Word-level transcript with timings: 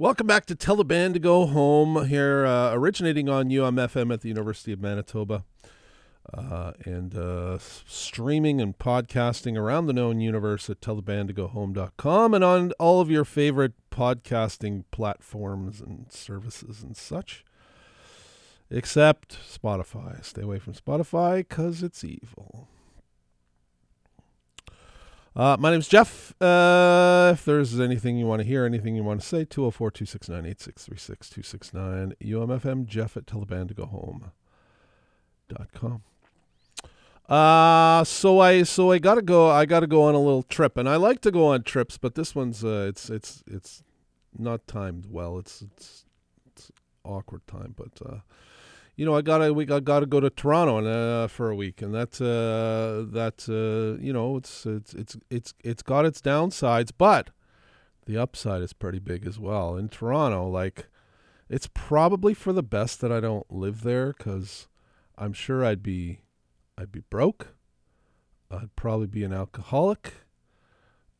Welcome 0.00 0.26
back 0.26 0.46
to 0.46 0.54
Tell 0.54 0.76
the 0.76 0.84
Band 0.86 1.12
to 1.12 1.20
Go 1.20 1.44
Home 1.44 2.06
here, 2.08 2.46
uh, 2.46 2.72
originating 2.72 3.28
on 3.28 3.50
UMFM 3.50 4.10
at 4.10 4.22
the 4.22 4.28
University 4.28 4.72
of 4.72 4.80
Manitoba, 4.80 5.44
uh, 6.32 6.72
and 6.86 7.14
uh, 7.14 7.58
streaming 7.58 8.62
and 8.62 8.78
podcasting 8.78 9.58
around 9.58 9.88
the 9.88 9.92
known 9.92 10.18
universe 10.18 10.70
at 10.70 10.80
tellthebandtogohome.com 10.80 12.32
and 12.32 12.42
on 12.42 12.72
all 12.78 13.02
of 13.02 13.10
your 13.10 13.26
favorite 13.26 13.74
podcasting 13.90 14.84
platforms 14.90 15.82
and 15.82 16.10
services 16.10 16.82
and 16.82 16.96
such, 16.96 17.44
except 18.70 19.36
Spotify. 19.46 20.24
Stay 20.24 20.40
away 20.40 20.58
from 20.58 20.72
Spotify 20.72 21.46
because 21.46 21.82
it's 21.82 22.02
evil. 22.02 22.68
Uh, 25.34 25.56
my 25.58 25.70
name's 25.70 25.86
Jeff. 25.86 26.34
Uh, 26.42 27.30
if 27.32 27.44
there's 27.44 27.78
anything 27.78 28.16
you 28.16 28.26
want 28.26 28.42
to 28.42 28.46
hear, 28.46 28.64
anything 28.64 28.96
you 28.96 29.04
want 29.04 29.20
to 29.20 29.26
say, 29.26 29.44
204 29.44 29.92
269 29.92 30.44
8636 30.46 31.30
269 31.30 32.14
UMFM 32.22 32.86
Jeff 32.86 33.16
at 33.16 33.26
tellthebandtogohome.com. 33.26 36.02
Uh 37.28 38.02
so 38.02 38.40
I 38.40 38.64
so 38.64 38.90
I 38.90 38.98
gotta 38.98 39.22
go 39.22 39.48
I 39.48 39.64
gotta 39.64 39.86
go 39.86 40.02
on 40.02 40.16
a 40.16 40.18
little 40.18 40.42
trip 40.42 40.76
and 40.76 40.88
I 40.88 40.96
like 40.96 41.20
to 41.20 41.30
go 41.30 41.46
on 41.46 41.62
trips 41.62 41.96
but 41.96 42.16
this 42.16 42.34
one's 42.34 42.64
uh 42.64 42.86
it's 42.88 43.08
it's 43.08 43.44
it's 43.46 43.84
not 44.36 44.66
timed 44.66 45.06
well 45.08 45.38
it's 45.38 45.62
it's, 45.62 46.06
it's 46.48 46.72
awkward 47.04 47.46
time 47.46 47.76
but 47.76 48.04
uh 48.04 48.16
you 49.00 49.06
know, 49.06 49.16
I 49.16 49.22
gotta 49.22 49.54
we 49.54 49.64
got 49.64 49.84
gotta 49.84 50.04
go 50.04 50.20
to 50.20 50.28
Toronto 50.28 50.76
and, 50.76 50.86
uh, 50.86 51.26
for 51.26 51.48
a 51.48 51.56
week, 51.56 51.80
and 51.80 51.94
that's 51.94 52.20
uh, 52.20 53.06
that 53.12 53.48
uh, 53.48 53.98
you 53.98 54.12
know 54.12 54.36
it's 54.36 54.66
it's 54.66 54.92
it's 54.92 55.16
it's 55.30 55.54
it's 55.64 55.82
got 55.82 56.04
its 56.04 56.20
downsides, 56.20 56.90
but 56.98 57.30
the 58.04 58.18
upside 58.18 58.60
is 58.60 58.74
pretty 58.74 58.98
big 58.98 59.26
as 59.26 59.38
well. 59.38 59.74
In 59.74 59.88
Toronto, 59.88 60.46
like 60.46 60.88
it's 61.48 61.66
probably 61.72 62.34
for 62.34 62.52
the 62.52 62.62
best 62.62 63.00
that 63.00 63.10
I 63.10 63.20
don't 63.20 63.50
live 63.50 63.84
there 63.84 64.12
because 64.12 64.68
I'm 65.16 65.32
sure 65.32 65.64
I'd 65.64 65.82
be 65.82 66.20
I'd 66.76 66.92
be 66.92 67.00
broke, 67.00 67.54
I'd 68.50 68.76
probably 68.76 69.06
be 69.06 69.24
an 69.24 69.32
alcoholic, 69.32 70.12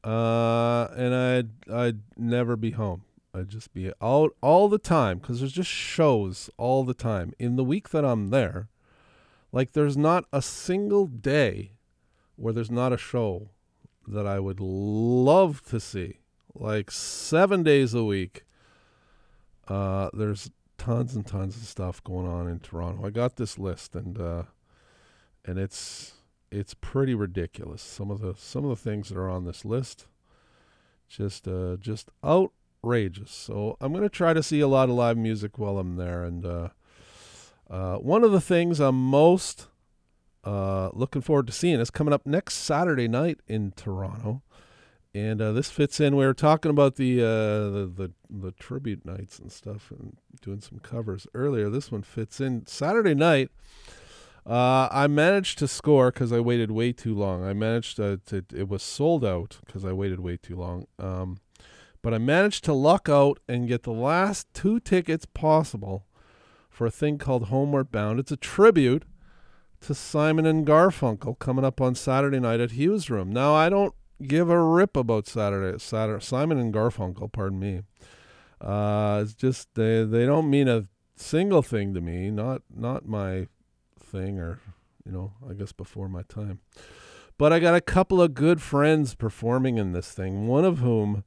uh, 0.04 0.88
and 0.94 1.14
I'd 1.14 1.50
I'd 1.72 2.00
never 2.18 2.56
be 2.56 2.72
home. 2.72 3.04
I'd 3.32 3.48
just 3.48 3.72
be 3.72 3.92
out 4.02 4.34
all 4.40 4.68
the 4.68 4.78
time 4.78 5.18
because 5.18 5.40
there's 5.40 5.52
just 5.52 5.70
shows 5.70 6.50
all 6.56 6.84
the 6.84 6.94
time. 6.94 7.32
In 7.38 7.56
the 7.56 7.64
week 7.64 7.90
that 7.90 8.04
I'm 8.04 8.30
there, 8.30 8.68
like 9.52 9.72
there's 9.72 9.96
not 9.96 10.24
a 10.32 10.42
single 10.42 11.06
day 11.06 11.72
where 12.36 12.52
there's 12.52 12.70
not 12.70 12.92
a 12.92 12.98
show 12.98 13.50
that 14.06 14.26
I 14.26 14.40
would 14.40 14.60
love 14.60 15.62
to 15.66 15.78
see. 15.78 16.18
Like 16.54 16.90
seven 16.90 17.62
days 17.62 17.94
a 17.94 18.04
week, 18.04 18.44
uh, 19.68 20.10
there's 20.12 20.50
tons 20.78 21.14
and 21.14 21.26
tons 21.26 21.56
of 21.56 21.62
stuff 21.64 22.02
going 22.02 22.26
on 22.26 22.48
in 22.48 22.58
Toronto. 22.58 23.06
I 23.06 23.10
got 23.10 23.36
this 23.36 23.58
list 23.58 23.94
and 23.94 24.20
uh, 24.20 24.42
and 25.44 25.58
it's 25.58 26.14
it's 26.50 26.74
pretty 26.74 27.14
ridiculous. 27.14 27.82
Some 27.82 28.10
of 28.10 28.20
the 28.20 28.34
some 28.36 28.64
of 28.64 28.70
the 28.70 28.90
things 28.90 29.08
that 29.08 29.18
are 29.18 29.30
on 29.30 29.44
this 29.44 29.64
list, 29.64 30.06
just 31.08 31.46
uh, 31.46 31.76
just 31.76 32.10
out 32.24 32.52
outrageous. 32.82 33.30
So 33.30 33.76
I'm 33.80 33.92
going 33.92 34.02
to 34.02 34.08
try 34.08 34.32
to 34.32 34.42
see 34.42 34.60
a 34.60 34.68
lot 34.68 34.88
of 34.88 34.94
live 34.94 35.16
music 35.16 35.58
while 35.58 35.78
I'm 35.78 35.96
there. 35.96 36.24
And 36.24 36.44
uh, 36.44 36.68
uh, 37.68 37.96
one 37.96 38.24
of 38.24 38.32
the 38.32 38.40
things 38.40 38.80
I'm 38.80 38.96
most 38.96 39.66
uh, 40.44 40.90
looking 40.92 41.22
forward 41.22 41.46
to 41.48 41.52
seeing 41.52 41.80
is 41.80 41.90
coming 41.90 42.14
up 42.14 42.26
next 42.26 42.54
Saturday 42.54 43.08
night 43.08 43.40
in 43.46 43.72
Toronto. 43.72 44.42
And 45.12 45.42
uh, 45.42 45.52
this 45.52 45.70
fits 45.70 45.98
in. 45.98 46.14
We 46.14 46.24
were 46.24 46.34
talking 46.34 46.70
about 46.70 46.94
the, 46.94 47.20
uh, 47.20 47.26
the 47.26 47.92
the 47.96 48.12
the 48.30 48.52
tribute 48.52 49.04
nights 49.04 49.40
and 49.40 49.50
stuff, 49.50 49.90
and 49.90 50.16
doing 50.40 50.60
some 50.60 50.78
covers 50.78 51.26
earlier. 51.34 51.68
This 51.68 51.90
one 51.90 52.02
fits 52.02 52.40
in 52.40 52.64
Saturday 52.66 53.16
night. 53.16 53.50
Uh, 54.46 54.86
I 54.92 55.08
managed 55.08 55.58
to 55.58 55.66
score 55.66 56.12
because 56.12 56.30
I 56.32 56.38
waited 56.38 56.70
way 56.70 56.92
too 56.92 57.12
long. 57.16 57.44
I 57.44 57.54
managed 57.54 57.96
to, 57.96 58.20
to 58.26 58.44
it 58.54 58.68
was 58.68 58.84
sold 58.84 59.24
out 59.24 59.58
because 59.66 59.84
I 59.84 59.92
waited 59.92 60.20
way 60.20 60.36
too 60.36 60.54
long. 60.54 60.86
Um, 61.00 61.40
but 62.02 62.14
I 62.14 62.18
managed 62.18 62.64
to 62.64 62.72
luck 62.72 63.08
out 63.08 63.40
and 63.48 63.68
get 63.68 63.82
the 63.82 63.92
last 63.92 64.52
two 64.54 64.80
tickets 64.80 65.26
possible 65.26 66.06
for 66.68 66.86
a 66.86 66.90
thing 66.90 67.18
called 67.18 67.44
Homeward 67.44 67.90
Bound. 67.90 68.18
It's 68.18 68.32
a 68.32 68.36
tribute 68.36 69.04
to 69.82 69.94
Simon 69.94 70.46
and 70.46 70.66
Garfunkel 70.66 71.38
coming 71.38 71.64
up 71.64 71.80
on 71.80 71.94
Saturday 71.94 72.40
night 72.40 72.60
at 72.60 72.72
Hugh's 72.72 73.10
Room. 73.10 73.32
Now 73.32 73.54
I 73.54 73.68
don't 73.68 73.94
give 74.26 74.50
a 74.50 74.62
rip 74.62 74.96
about 74.96 75.26
Saturday, 75.26 75.78
Saturday 75.78 76.24
Simon 76.24 76.58
and 76.58 76.72
Garfunkel, 76.72 77.32
pardon 77.32 77.58
me. 77.58 77.82
Uh, 78.60 79.20
it's 79.22 79.34
just 79.34 79.74
they 79.74 80.04
they 80.04 80.26
don't 80.26 80.50
mean 80.50 80.68
a 80.68 80.86
single 81.16 81.62
thing 81.62 81.94
to 81.94 82.00
me. 82.00 82.30
Not 82.30 82.62
not 82.74 83.06
my 83.06 83.46
thing, 83.98 84.38
or 84.38 84.60
you 85.04 85.12
know, 85.12 85.32
I 85.48 85.54
guess 85.54 85.72
before 85.72 86.08
my 86.08 86.22
time. 86.22 86.60
But 87.38 87.54
I 87.54 87.58
got 87.58 87.74
a 87.74 87.80
couple 87.80 88.20
of 88.20 88.34
good 88.34 88.60
friends 88.60 89.14
performing 89.14 89.78
in 89.78 89.92
this 89.92 90.12
thing. 90.12 90.46
One 90.46 90.66
of 90.66 90.80
whom 90.80 91.24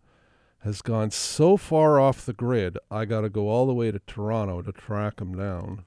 has 0.64 0.82
gone 0.82 1.12
so 1.12 1.58
far 1.58 2.00
off 2.00 2.26
the 2.26 2.34
grid, 2.34 2.78
I 2.90 3.04
got 3.04 3.22
to 3.22 3.30
go 3.30 3.50
all 3.50 3.66
the 3.66 3.74
way 3.74 3.92
to 3.92 4.00
Toronto 4.00 4.62
to 4.62 4.72
track 4.72 5.20
him 5.20 5.36
down. 5.36 5.84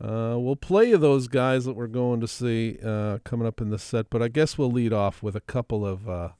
Uh, 0.00 0.36
we'll 0.38 0.56
play 0.56 0.88
you 0.88 0.98
those 0.98 1.28
guys 1.28 1.64
that 1.66 1.74
we're 1.74 1.86
going 1.86 2.20
to 2.20 2.26
see 2.26 2.78
uh, 2.84 3.18
coming 3.22 3.46
up 3.46 3.60
in 3.60 3.70
the 3.70 3.78
set, 3.78 4.08
but 4.08 4.22
I 4.22 4.28
guess 4.28 4.56
we'll 4.56 4.70
lead 4.70 4.92
off 4.92 5.22
with 5.22 5.36
a 5.36 5.40
couple 5.40 5.86
of, 5.86 6.08
uh, 6.08 6.30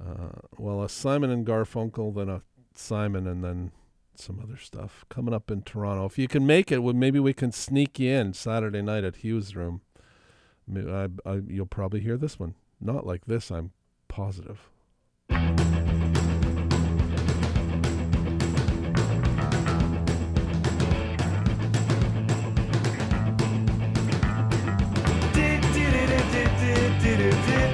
uh 0.00 0.40
well, 0.56 0.82
a 0.82 0.88
Simon 0.88 1.30
and 1.30 1.44
Garfunkel, 1.44 2.14
then 2.14 2.28
a 2.28 2.42
Simon, 2.74 3.26
and 3.26 3.42
then 3.42 3.72
some 4.14 4.40
other 4.40 4.56
stuff 4.56 5.04
coming 5.08 5.34
up 5.34 5.50
in 5.50 5.62
Toronto. 5.62 6.04
If 6.04 6.16
you 6.16 6.28
can 6.28 6.46
make 6.46 6.70
it, 6.70 6.78
well, 6.78 6.94
maybe 6.94 7.18
we 7.18 7.34
can 7.34 7.50
sneak 7.50 7.98
you 7.98 8.12
in 8.12 8.34
Saturday 8.34 8.82
night 8.82 9.04
at 9.04 9.16
Hugh's 9.16 9.56
Room. 9.56 9.80
I, 10.74 11.08
I, 11.26 11.40
you'll 11.46 11.66
probably 11.66 12.00
hear 12.00 12.16
this 12.16 12.38
one. 12.38 12.54
Not 12.80 13.04
like 13.04 13.26
this, 13.26 13.50
I'm 13.50 13.72
positive. 14.08 14.71
Got 27.22 27.30
to 27.30 27.52
hide 27.52 27.62
it 27.62 27.71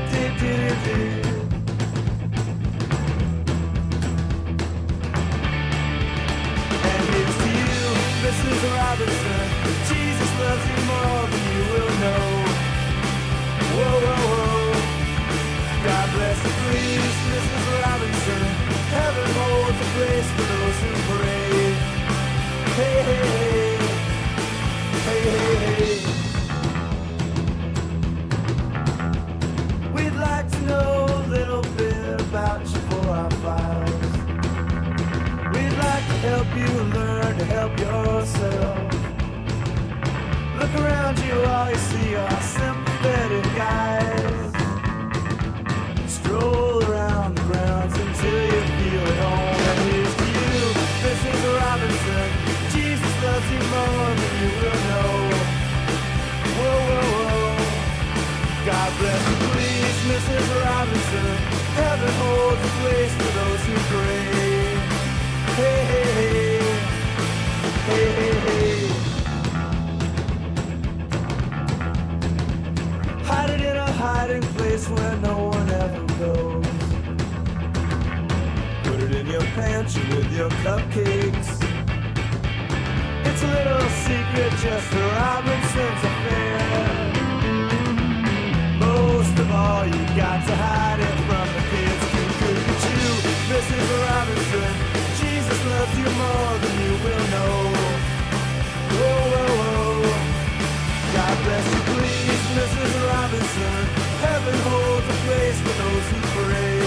place 105.58 105.76
for 105.76 105.82
those 105.82 106.06
who 106.10 106.19
pray. 106.37 106.78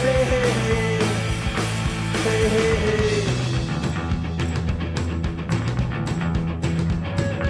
Hey, 0.00 0.24
hey, 0.24 0.50
hey. 0.50 0.98
Hey, 2.24 2.42
hey, 2.48 2.76
hey. 2.86 3.18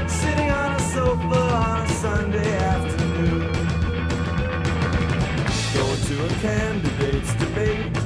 Sitting 0.09 0.51
on 0.51 0.73
a 0.73 0.81
sofa 0.81 1.41
on 1.41 1.81
a 1.83 1.89
Sunday 1.89 2.57
afternoon. 2.59 3.53
Going 5.75 6.01
to 6.09 6.15
a 6.25 6.29
candidate's 6.41 7.35
debate. 7.35 7.97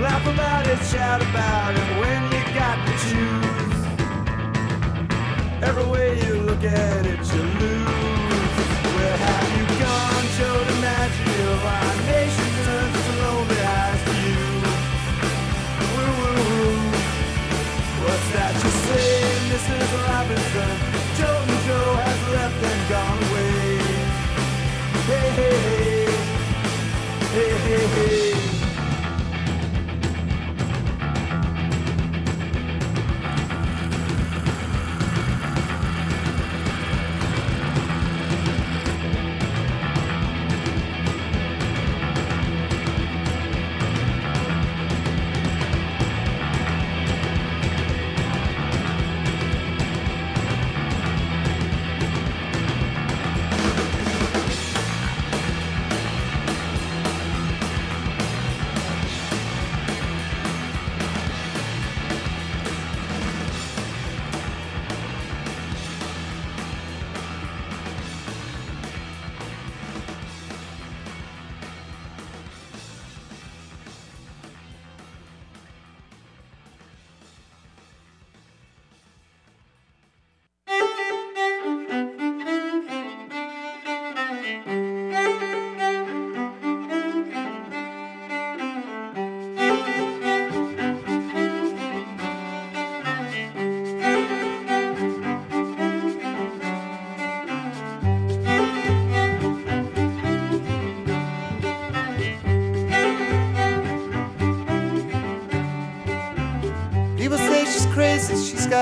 Laugh 0.00 0.26
about 0.26 0.66
it, 0.66 0.78
shout 0.84 1.22
about 1.22 1.74
it 1.74 1.88
when 2.00 2.22
you 2.32 2.42
got 2.54 2.76
to 2.86 2.92
choose. 3.08 3.78
Every 5.62 5.86
way 5.86 6.08
you 6.26 6.34
look 6.40 6.64
at 6.64 7.06
it, 7.06 7.20
you 7.34 7.53
hey, 27.94 28.23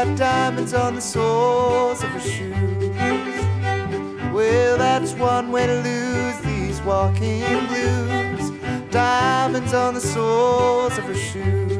got 0.04 0.18
diamonds 0.18 0.74
on 0.74 0.96
the 0.96 1.00
soles 1.00 2.02
of 2.02 2.10
her 2.10 2.20
shoes. 2.20 2.54
Well, 4.32 4.78
that's 4.78 5.12
one 5.12 5.52
way 5.52 5.66
to 5.66 5.74
lose 5.74 6.38
these 6.40 6.80
walking 6.82 7.44
blues. 7.68 8.50
Diamonds 8.90 9.72
on 9.74 9.94
the 9.94 10.00
soles 10.00 10.98
of 10.98 11.04
her 11.04 11.14
shoes. 11.14 11.72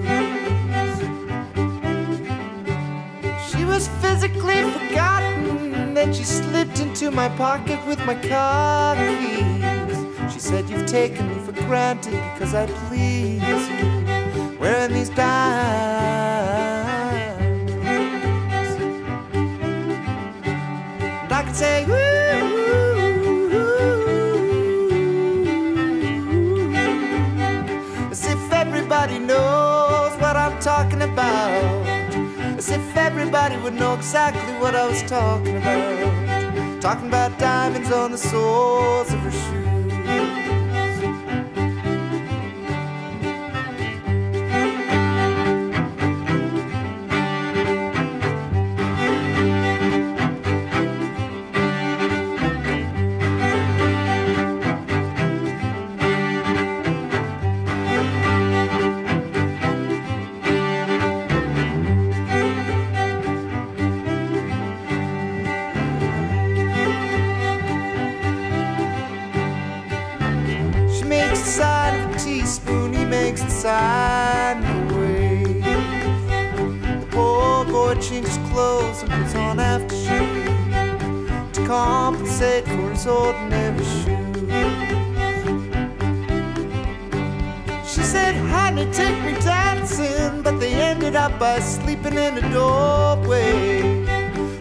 She 3.50 3.64
was 3.64 3.88
physically 4.00 4.62
forgotten, 4.70 5.94
then 5.94 6.12
she 6.12 6.22
slipped 6.22 6.78
into 6.78 7.10
my 7.10 7.28
pocket 7.30 7.84
with 7.86 7.98
my 8.06 8.14
car 8.14 8.94
keys. 9.18 10.32
She 10.32 10.38
said, 10.38 10.68
You've 10.70 10.86
taken 10.86 11.28
me 11.28 11.38
for 11.44 11.52
granted 11.66 12.20
because 12.34 12.54
I 12.54 12.66
please 12.88 13.71
everybody 33.34 33.62
would 33.62 33.72
know 33.72 33.94
exactly 33.94 34.52
what 34.60 34.74
I 34.74 34.86
was 34.86 35.02
talking 35.04 35.56
about. 35.56 36.82
Talking 36.82 37.08
about 37.08 37.38
diamonds 37.38 37.90
on 37.90 38.10
the 38.10 38.18
soles 38.18 39.10
of 39.10 39.20
her 39.20 39.30
shoes. 39.30 39.61
Clothes 78.62 79.02
and 79.02 79.10
puts 79.12 79.34
on 79.34 79.56
aftershave 79.56 81.52
to 81.52 81.66
compensate 81.66 82.64
for 82.64 82.90
his 82.90 83.06
ordinary 83.06 83.84
shoes. 83.96 84.40
She 87.92 88.02
said, 88.14 88.34
Honey, 88.54 88.86
take 88.92 89.18
me 89.26 89.32
dancing, 89.40 90.42
but 90.42 90.54
they 90.60 90.74
ended 90.74 91.16
up 91.16 91.32
by 91.38 91.58
sleeping 91.58 92.16
in 92.26 92.34
the 92.36 92.46
doorway. 92.56 94.04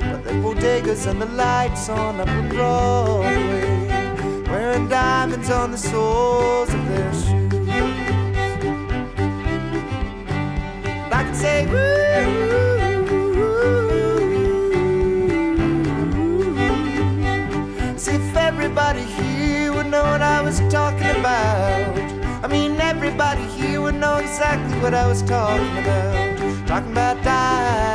But 0.10 0.22
the 0.26 0.34
bodegas 0.44 1.06
and 1.10 1.22
the 1.22 1.32
lights 1.44 1.90
on 1.90 2.20
up 2.22 2.30
on 2.30 2.50
Broadway 2.50 3.88
wearing 4.52 4.88
diamonds 4.88 5.50
on 5.50 5.72
the 5.72 5.78
soles 5.78 6.74
of 6.74 6.84
their 6.90 7.14
shoes. 7.14 7.52
I 11.18 11.24
could 11.26 11.36
say, 11.36 11.58
ooh, 11.66 12.71
know 24.02 24.18
exactly 24.18 24.80
what 24.80 24.96
I 24.96 25.06
was 25.06 25.22
talking 25.22 25.78
about. 25.78 26.68
Talking 26.68 26.92
about 26.92 27.24
diamonds. 27.24 27.91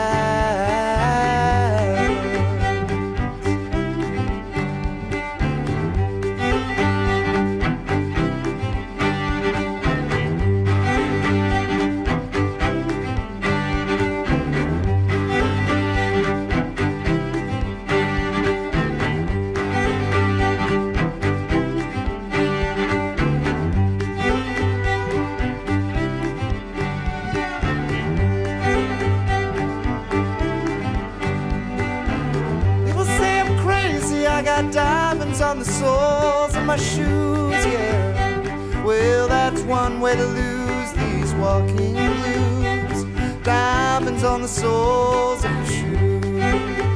The 44.47 44.53
soles 44.53 45.45
of 45.45 45.50
your 45.50 45.67
shoes. 45.67 46.96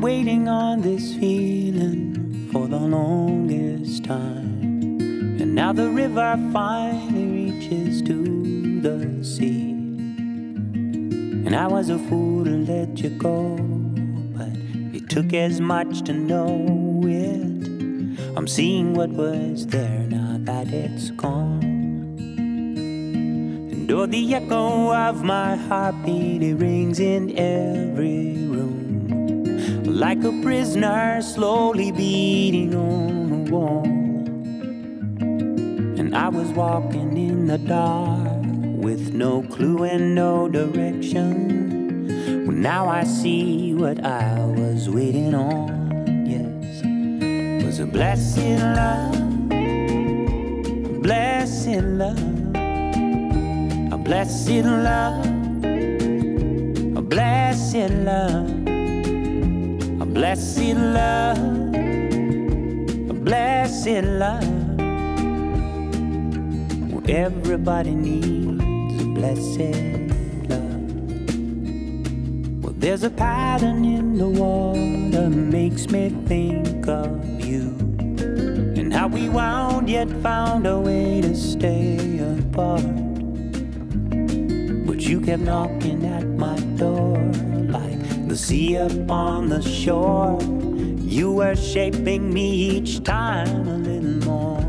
Waiting 0.00 0.48
on 0.48 0.80
this 0.80 1.14
feeling 1.14 2.48
for 2.50 2.66
the 2.66 2.78
longest 2.78 4.02
time. 4.04 4.98
And 5.40 5.54
now 5.54 5.74
the 5.74 5.90
river 5.90 6.38
finally 6.52 7.50
reaches 7.50 8.00
to 8.02 8.80
the 8.80 9.22
sea. 9.22 9.72
And 11.46 11.54
I 11.54 11.66
was 11.66 11.90
a 11.90 11.98
fool 11.98 12.44
to 12.46 12.50
let 12.50 12.98
you 13.00 13.10
go, 13.10 13.56
but 14.36 14.56
it 14.96 15.10
took 15.10 15.34
as 15.34 15.60
much 15.60 16.02
to 16.04 16.14
know 16.14 17.02
it. 17.04 18.38
I'm 18.38 18.48
seeing 18.48 18.94
what 18.94 19.10
was 19.10 19.66
there 19.66 20.06
now 20.08 20.38
that 20.40 20.72
it's 20.72 21.10
gone. 21.10 21.62
And 23.72 23.90
oh, 23.92 24.06
the 24.06 24.34
echo 24.34 24.94
of 24.94 25.22
my 25.24 25.56
heartbeat, 25.56 26.42
it 26.42 26.54
rings 26.54 27.00
in 27.00 27.28
room. 27.36 27.89
Like 30.00 30.24
a 30.24 30.32
prisoner 30.40 31.20
slowly 31.20 31.92
beating 31.92 32.74
on 32.74 33.32
a 33.32 33.50
wall. 33.50 33.84
And 36.00 36.16
I 36.16 36.30
was 36.30 36.48
walking 36.52 37.18
in 37.18 37.46
the 37.46 37.58
dark 37.58 38.40
with 38.82 39.12
no 39.12 39.42
clue 39.42 39.84
and 39.84 40.14
no 40.14 40.48
direction. 40.48 42.06
Well, 42.46 42.56
now 42.56 42.88
I 42.88 43.04
see 43.04 43.74
what 43.74 44.02
I 44.02 44.42
was 44.46 44.88
waiting 44.88 45.34
on. 45.34 46.24
Yes, 46.26 46.82
was 47.62 47.78
a 47.80 47.86
blessed 47.86 48.38
love, 48.78 49.12
blessed 51.02 51.82
love, 52.00 52.54
a 53.92 53.98
blessed 53.98 54.64
love, 54.64 55.26
a 56.96 57.02
blessed 57.02 57.90
love. 57.90 58.59
Blessed 60.12 60.74
love, 60.74 61.38
a 63.08 63.14
blessed 63.14 64.02
love. 64.04 64.78
Well, 66.90 67.04
everybody 67.08 67.94
needs 67.94 69.02
a 69.02 69.06
blessed 69.06 69.76
love. 70.50 70.82
Well, 72.64 72.74
there's 72.76 73.04
a 73.04 73.10
pattern 73.10 73.84
in 73.84 74.18
the 74.18 74.28
water 74.28 74.80
that 75.12 75.30
makes 75.30 75.88
me 75.88 76.10
think 76.26 76.88
of 76.88 77.40
you 77.40 77.68
and 78.76 78.92
how 78.92 79.06
we 79.06 79.28
wound 79.28 79.88
yet 79.88 80.08
found 80.22 80.66
a 80.66 80.76
way 80.76 81.20
to 81.20 81.36
stay 81.36 82.18
apart. 82.18 82.82
But 84.86 85.00
you 85.00 85.20
kept 85.20 85.42
knocking 85.42 86.04
the 88.30 88.36
sea 88.36 88.76
upon 88.76 89.48
the 89.48 89.60
shore. 89.60 90.38
You 91.02 91.32
were 91.32 91.56
shaping 91.56 92.32
me 92.32 92.48
each 92.76 93.02
time 93.02 93.66
a 93.66 93.76
little 93.76 94.24
more. 94.24 94.62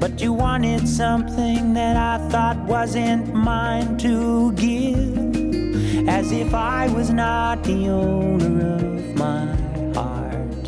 But 0.00 0.18
you 0.18 0.32
wanted 0.32 0.88
something 0.88 1.74
that 1.74 1.98
I 1.98 2.26
thought 2.30 2.56
wasn't 2.64 3.34
mine 3.34 3.98
to 3.98 4.52
give. 4.52 6.08
As 6.08 6.32
if 6.32 6.54
I 6.54 6.88
was 6.88 7.10
not 7.10 7.62
the 7.64 7.88
owner 7.90 8.76
of 8.96 9.14
my 9.14 9.44
heart. 9.92 10.64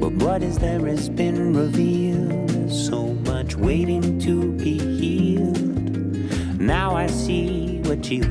But 0.00 0.12
what 0.24 0.44
is 0.44 0.60
there 0.60 0.86
has 0.86 1.08
been 1.08 1.56
revealed. 1.56 2.70
So 2.70 3.14
much 3.26 3.56
waiting 3.56 4.20
to 4.20 4.52
be 4.52 4.78
healed. 4.78 5.60
Now 6.60 6.94
I 6.94 7.08
see 7.08 7.80
what 7.80 8.08
you 8.08 8.22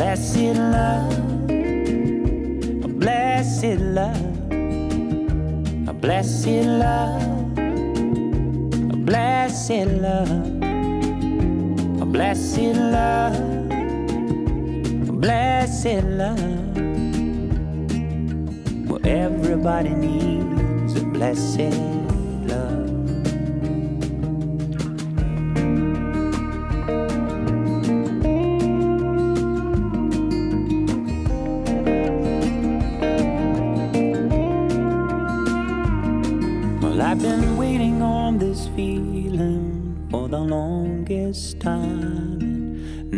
blessed 0.00 0.56
love, 0.56 1.12
a 1.50 2.88
blessed 2.88 3.80
love, 3.80 4.50
a 5.88 5.92
blessed 5.92 6.64
love, 6.64 7.58
a 8.92 8.96
blessed 8.96 9.86
love, 10.00 10.30
a 12.00 12.06
blessed 12.06 12.76
love, 12.76 13.34
a 15.06 15.12
blessed 15.12 16.02
love. 16.04 16.76
Well, 18.88 19.00
everybody 19.04 19.90
needs 19.90 20.96
a 20.96 21.04
blessed 21.04 22.09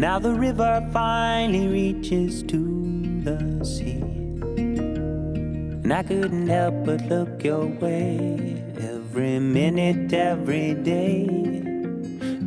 Now 0.02 0.18
the 0.18 0.35
river 0.35 0.85
finally 0.92 1.68
reaches 1.68 2.42
to 2.50 2.59
the 3.23 3.64
sea. 3.64 4.02
And 5.85 5.92
I 5.92 6.02
couldn't 6.02 6.49
help 6.49 6.75
but 6.85 7.02
look 7.02 7.44
your 7.44 7.66
way 7.66 8.61
every 8.80 9.38
minute, 9.38 10.12
every 10.12 10.75
day. 10.75 11.26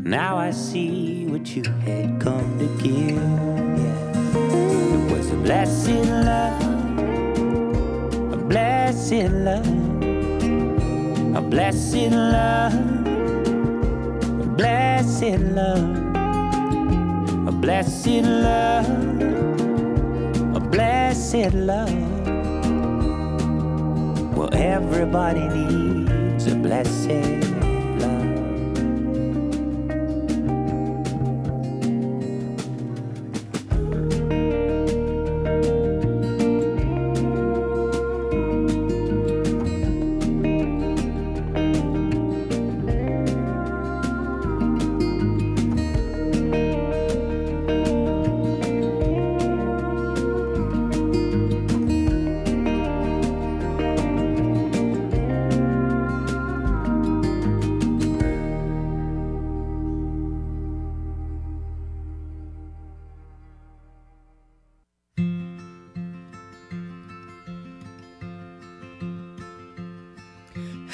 Now 0.04 0.36
I 0.36 0.52
see 0.52 1.28
what 1.28 1.56
you 1.56 1.64
had 1.86 2.20
come 2.20 2.60
to 2.60 2.68
give. 2.84 3.16
Yeah. 3.16 4.12
It 4.96 5.12
was 5.14 5.32
a 5.32 5.38
blessed 5.38 6.10
love, 6.28 6.62
a 8.34 8.38
blessed 8.52 9.32
love 9.32 9.86
a 11.36 11.42
blessed 11.42 12.12
love, 12.12 12.74
a 14.42 14.46
blessed 14.58 15.40
love, 15.56 16.05
blessed 17.66 18.22
love, 18.22 18.88
a 20.56 20.60
blessed 20.60 21.52
love. 21.56 21.90
Well, 24.38 24.54
everybody 24.54 25.48
needs 25.48 26.46
a 26.46 26.54
blessed 26.54 27.45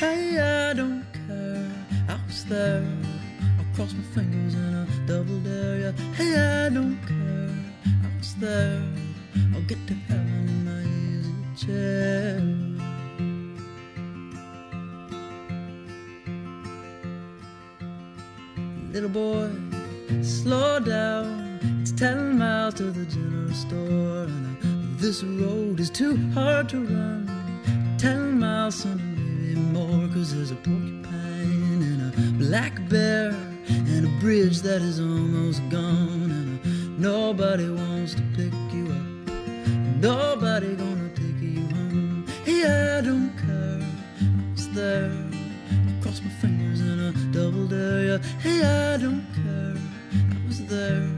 Hey, 0.01 0.39
I 0.39 0.73
don't 0.73 1.05
care. 1.13 1.71
I 2.09 2.17
was 2.25 2.43
there. 2.45 2.83
I 3.59 3.75
crossed 3.75 3.95
my 3.95 4.01
fingers 4.15 4.55
and 4.55 4.75
I 4.75 5.05
double 5.05 5.39
dare. 5.41 5.77
ya. 5.77 5.91
Hey, 6.15 6.33
I 6.33 6.69
don't 6.69 6.97
care. 7.05 7.53
I 7.85 8.17
was 8.17 8.33
there. 8.37 8.81
I'll 9.53 9.61
get 9.61 9.77
to 9.85 9.93
heaven 10.09 10.47
in 10.49 10.65
my 10.65 10.81
easy 11.05 11.37
chair. 11.61 12.41
Little 18.91 19.09
boy, 19.09 19.51
slow 20.23 20.79
down. 20.79 21.59
It's 21.79 21.91
ten 21.91 22.39
miles 22.39 22.73
to 22.73 22.85
the 22.85 23.05
general 23.05 23.53
store, 23.53 24.23
and 24.23 24.57
uh, 24.63 24.99
this 24.99 25.23
road 25.23 25.79
is 25.79 25.91
too 25.91 26.17
hard 26.31 26.69
to 26.69 26.79
run. 26.79 27.29
Ten 27.99 28.39
miles, 28.39 28.83
cause 30.13 30.35
there's 30.35 30.51
a 30.51 30.55
porcupine 30.55 31.81
and 31.89 32.13
a 32.13 32.43
black 32.43 32.73
bear 32.89 33.29
and 33.67 34.05
a 34.05 34.19
bridge 34.19 34.61
that 34.61 34.81
is 34.81 34.99
almost 34.99 35.61
gone, 35.69 36.29
and 36.31 36.59
uh, 36.65 37.09
nobody 37.09 37.69
wants 37.69 38.15
to 38.15 38.21
pick 38.35 38.53
you 38.73 38.87
up. 38.91 39.07
Nobody 40.01 40.75
gonna 40.75 41.09
take 41.09 41.39
you 41.39 41.61
home. 41.75 42.25
Hey, 42.43 42.61
I 42.65 43.01
don't 43.01 43.31
care. 43.37 43.87
I 44.19 44.51
was 44.51 44.69
there. 44.71 45.11
I 45.71 46.03
crossed 46.03 46.23
my 46.23 46.31
fingers 46.41 46.81
in 46.81 46.99
a 46.99 47.11
double 47.31 47.67
dare. 47.67 48.03
Yeah. 48.03 48.17
Hey, 48.39 48.59
I 48.91 48.97
don't 48.97 49.25
care. 49.33 49.77
I 50.13 50.47
was 50.47 50.65
there. 50.65 51.09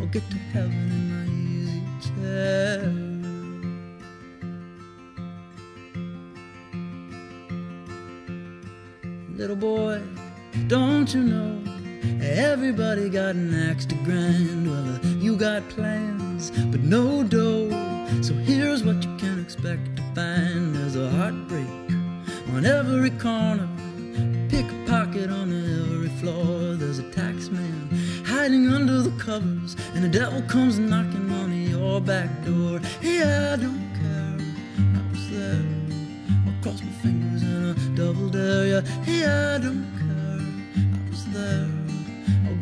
I'll 0.00 0.06
get 0.06 0.28
to 0.30 0.38
heaven 0.52 0.72
in 0.72 1.04
my 1.12 1.26
easy 1.30 1.82
chair. 2.08 2.75
Don't 11.06 11.14
you 11.14 11.22
know? 11.22 11.62
Everybody 12.20 13.08
got 13.08 13.36
an 13.36 13.54
axe 13.70 13.86
to 13.86 13.94
grind. 13.96 14.68
Well, 14.68 14.96
uh, 14.96 14.98
you 15.20 15.36
got 15.36 15.68
plans, 15.68 16.50
but 16.50 16.80
no 16.80 17.22
dough. 17.22 17.45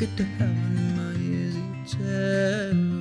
Get 0.06 0.16
to 0.18 0.24
heaven 0.24 0.76
in 0.76 0.96
my 0.96 1.14
easy 1.16 1.96
chair. 1.96 2.93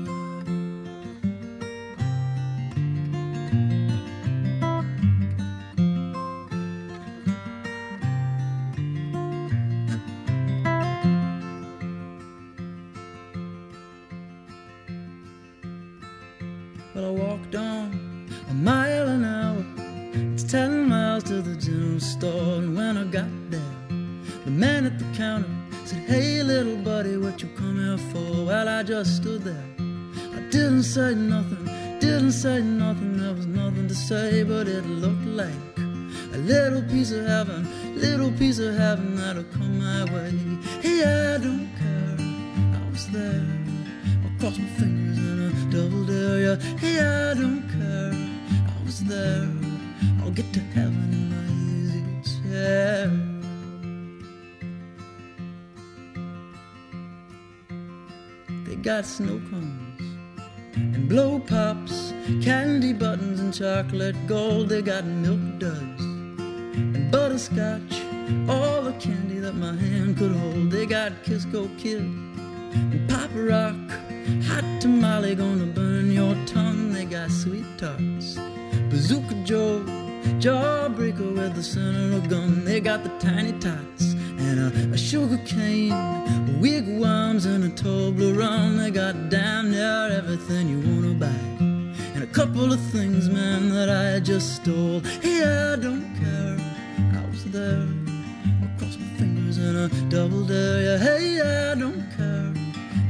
Double 100.10 100.46
dare. 100.46 100.98
Hey, 100.98 101.41
I 101.41 101.76
don't 101.76 102.04
care. 102.15 102.54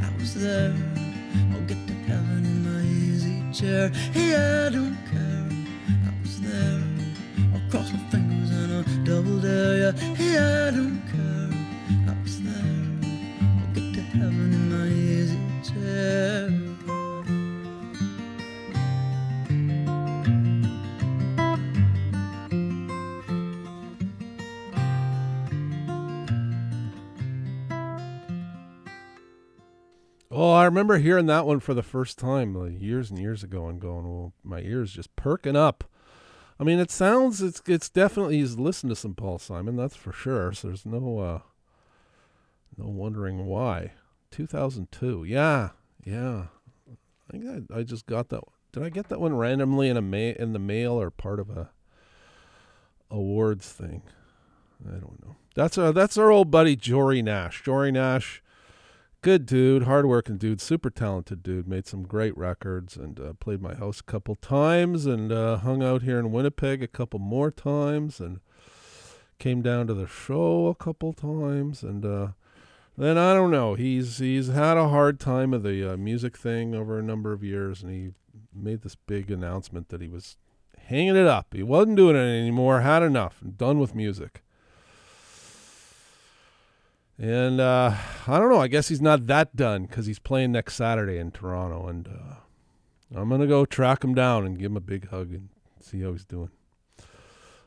I 0.01 0.09
was 0.17 0.33
there. 0.35 0.73
I'll 1.53 1.61
get 1.61 1.77
to 1.87 1.93
heaven 2.07 2.45
in 2.45 2.63
my 2.63 2.81
easy 2.83 3.43
chair. 3.51 3.89
Hey, 4.11 4.35
I 4.35 4.69
don't 4.69 4.97
care. 5.11 5.49
I 6.07 6.11
was 6.21 6.41
there. 6.41 6.81
I'll 7.53 7.69
cross 7.69 7.91
my 7.91 7.99
fingers 8.09 8.51
in 8.51 8.71
a 8.71 8.83
double 9.05 9.39
dare. 9.39 9.91
Hey, 10.15 10.37
I 10.37 10.71
don't 10.71 10.92
remember 30.73 30.97
hearing 30.97 31.27
that 31.27 31.45
one 31.45 31.59
for 31.59 31.75
the 31.75 31.83
first 31.83 32.17
time 32.17 32.55
like, 32.55 32.81
years 32.81 33.11
and 33.11 33.19
years 33.19 33.43
ago 33.43 33.67
and 33.67 33.79
going, 33.79 34.07
well, 34.07 34.33
my 34.43 34.59
ears 34.61 34.91
just 34.91 35.15
perking 35.15 35.55
up. 35.55 35.83
I 36.59 36.63
mean, 36.63 36.79
it 36.79 36.89
sounds 36.89 37.41
it's 37.41 37.61
it's 37.67 37.89
definitely 37.89 38.37
he's 38.37 38.57
listened 38.57 38.89
to 38.89 38.95
some 38.95 39.13
Paul 39.13 39.37
Simon, 39.37 39.75
that's 39.75 39.95
for 39.95 40.11
sure. 40.11 40.51
So 40.51 40.67
there's 40.67 40.85
no 40.85 41.19
uh 41.19 41.39
no 42.77 42.87
wondering 42.87 43.45
why. 43.45 43.91
2002. 44.31 45.25
Yeah. 45.25 45.69
Yeah. 46.03 46.45
I 46.89 47.31
think 47.31 47.67
I, 47.71 47.79
I 47.79 47.83
just 47.83 48.05
got 48.07 48.29
that. 48.29 48.43
One. 48.47 48.53
Did 48.71 48.83
I 48.83 48.89
get 48.89 49.09
that 49.09 49.21
one 49.21 49.35
randomly 49.35 49.89
in 49.89 49.97
a 49.97 50.01
ma- 50.01 50.17
in 50.17 50.53
the 50.53 50.59
mail 50.59 50.93
or 50.93 51.11
part 51.11 51.39
of 51.39 51.49
a 51.49 51.69
awards 53.11 53.71
thing? 53.71 54.01
I 54.87 54.93
don't 54.93 55.23
know. 55.23 55.35
That's 55.55 55.77
our 55.77 55.91
that's 55.91 56.17
our 56.17 56.31
old 56.31 56.49
buddy 56.49 56.75
Jory 56.75 57.21
Nash. 57.21 57.61
Jory 57.63 57.91
Nash 57.91 58.41
good 59.23 59.45
dude, 59.45 59.83
hardworking 59.83 60.37
dude, 60.37 60.59
super 60.59 60.89
talented 60.89 61.41
dude. 61.41 61.65
Made 61.65 61.87
some 61.87 62.03
great 62.03 62.37
records 62.37 62.97
and 62.97 63.19
uh, 63.19 63.33
played 63.33 63.61
my 63.61 63.73
house 63.73 64.01
a 64.01 64.03
couple 64.03 64.35
times 64.35 65.05
and 65.05 65.31
uh, 65.31 65.57
hung 65.57 65.81
out 65.81 66.03
here 66.03 66.19
in 66.19 66.31
Winnipeg 66.31 66.83
a 66.83 66.87
couple 66.87 67.19
more 67.19 67.49
times 67.49 68.19
and 68.19 68.41
came 69.39 69.61
down 69.61 69.87
to 69.87 69.93
the 69.93 70.07
show 70.07 70.67
a 70.67 70.75
couple 70.75 71.13
times 71.13 71.83
and 71.83 72.05
uh, 72.05 72.27
then 72.97 73.17
I 73.17 73.33
don't 73.33 73.49
know. 73.49 73.75
He's 73.75 74.17
he's 74.17 74.49
had 74.49 74.75
a 74.75 74.89
hard 74.89 75.21
time 75.21 75.53
of 75.53 75.63
the 75.63 75.93
uh, 75.93 75.97
music 75.97 76.37
thing 76.37 76.75
over 76.75 76.99
a 76.99 77.03
number 77.03 77.31
of 77.31 77.45
years 77.45 77.81
and 77.81 77.91
he 77.91 78.11
made 78.53 78.81
this 78.81 78.95
big 78.95 79.31
announcement 79.31 79.87
that 79.87 80.01
he 80.01 80.09
was 80.09 80.35
hanging 80.77 81.15
it 81.15 81.27
up. 81.27 81.53
He 81.53 81.63
wasn't 81.63 81.95
doing 81.95 82.17
it 82.17 82.19
anymore. 82.19 82.81
Had 82.81 83.03
enough. 83.03 83.41
Done 83.57 83.79
with 83.79 83.95
music. 83.95 84.42
And 87.17 87.61
uh, 87.61 87.95
I 88.27 88.39
don't 88.39 88.49
know. 88.49 88.61
I 88.61 88.67
guess 88.67 88.89
he's 88.89 89.01
not 89.01 89.27
that 89.27 89.55
done 89.55 89.85
because 89.85 90.05
he's 90.05 90.19
playing 90.19 90.51
next 90.51 90.75
Saturday 90.75 91.17
in 91.17 91.31
Toronto, 91.31 91.87
and 91.87 92.07
uh, 92.07 92.35
I'm 93.15 93.29
gonna 93.29 93.47
go 93.47 93.65
track 93.65 94.03
him 94.03 94.15
down 94.15 94.45
and 94.45 94.57
give 94.57 94.71
him 94.71 94.77
a 94.77 94.81
big 94.81 95.09
hug 95.09 95.31
and 95.31 95.49
see 95.79 96.01
how 96.01 96.11
he's 96.11 96.25
doing. 96.25 96.49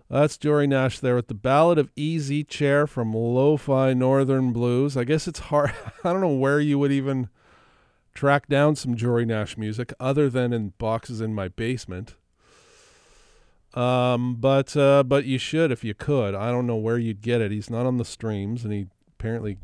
That's 0.08 0.36
Jory 0.36 0.66
Nash 0.66 1.00
there 1.00 1.16
with 1.16 1.26
the 1.26 1.34
Ballad 1.34 1.78
of 1.78 1.90
Easy 1.96 2.44
Chair 2.44 2.86
from 2.86 3.12
Lo-Fi 3.12 3.92
Northern 3.92 4.52
Blues. 4.52 4.96
I 4.96 5.02
guess 5.02 5.26
it's 5.26 5.40
hard. 5.40 5.72
I 6.04 6.12
don't 6.12 6.20
know 6.20 6.28
where 6.28 6.60
you 6.60 6.78
would 6.78 6.92
even 6.92 7.28
track 8.14 8.48
down 8.48 8.76
some 8.76 8.96
Jory 8.96 9.26
Nash 9.26 9.56
music 9.56 9.92
other 9.98 10.30
than 10.30 10.52
in 10.52 10.74
boxes 10.78 11.20
in 11.20 11.34
my 11.34 11.48
basement. 11.48 12.14
Um, 13.74 14.36
but 14.36 14.76
uh, 14.76 15.02
but 15.02 15.24
you 15.26 15.38
should 15.38 15.70
if 15.70 15.84
you 15.84 15.92
could. 15.92 16.34
I 16.34 16.50
don't 16.50 16.66
know 16.66 16.76
where 16.76 16.98
you'd 16.98 17.20
get 17.20 17.40
it. 17.40 17.50
He's 17.50 17.68
not 17.68 17.84
on 17.84 17.98
the 17.98 18.04
streams, 18.04 18.64
and 18.64 18.72
he 18.72 18.86
apparently 19.18 19.58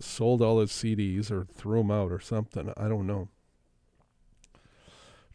sold 0.00 0.42
all 0.42 0.60
his 0.60 0.70
CDs 0.70 1.30
or 1.30 1.46
threw 1.54 1.78
them 1.78 1.90
out 1.90 2.10
or 2.10 2.20
something. 2.20 2.72
I 2.76 2.88
don't 2.88 3.06
know. 3.06 3.28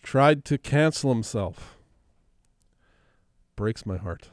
Tried 0.04 0.46
to 0.46 0.58
cancel 0.58 1.14
himself. 1.14 1.78
Breaks 3.56 3.86
my 3.86 3.98
heart. 3.98 4.30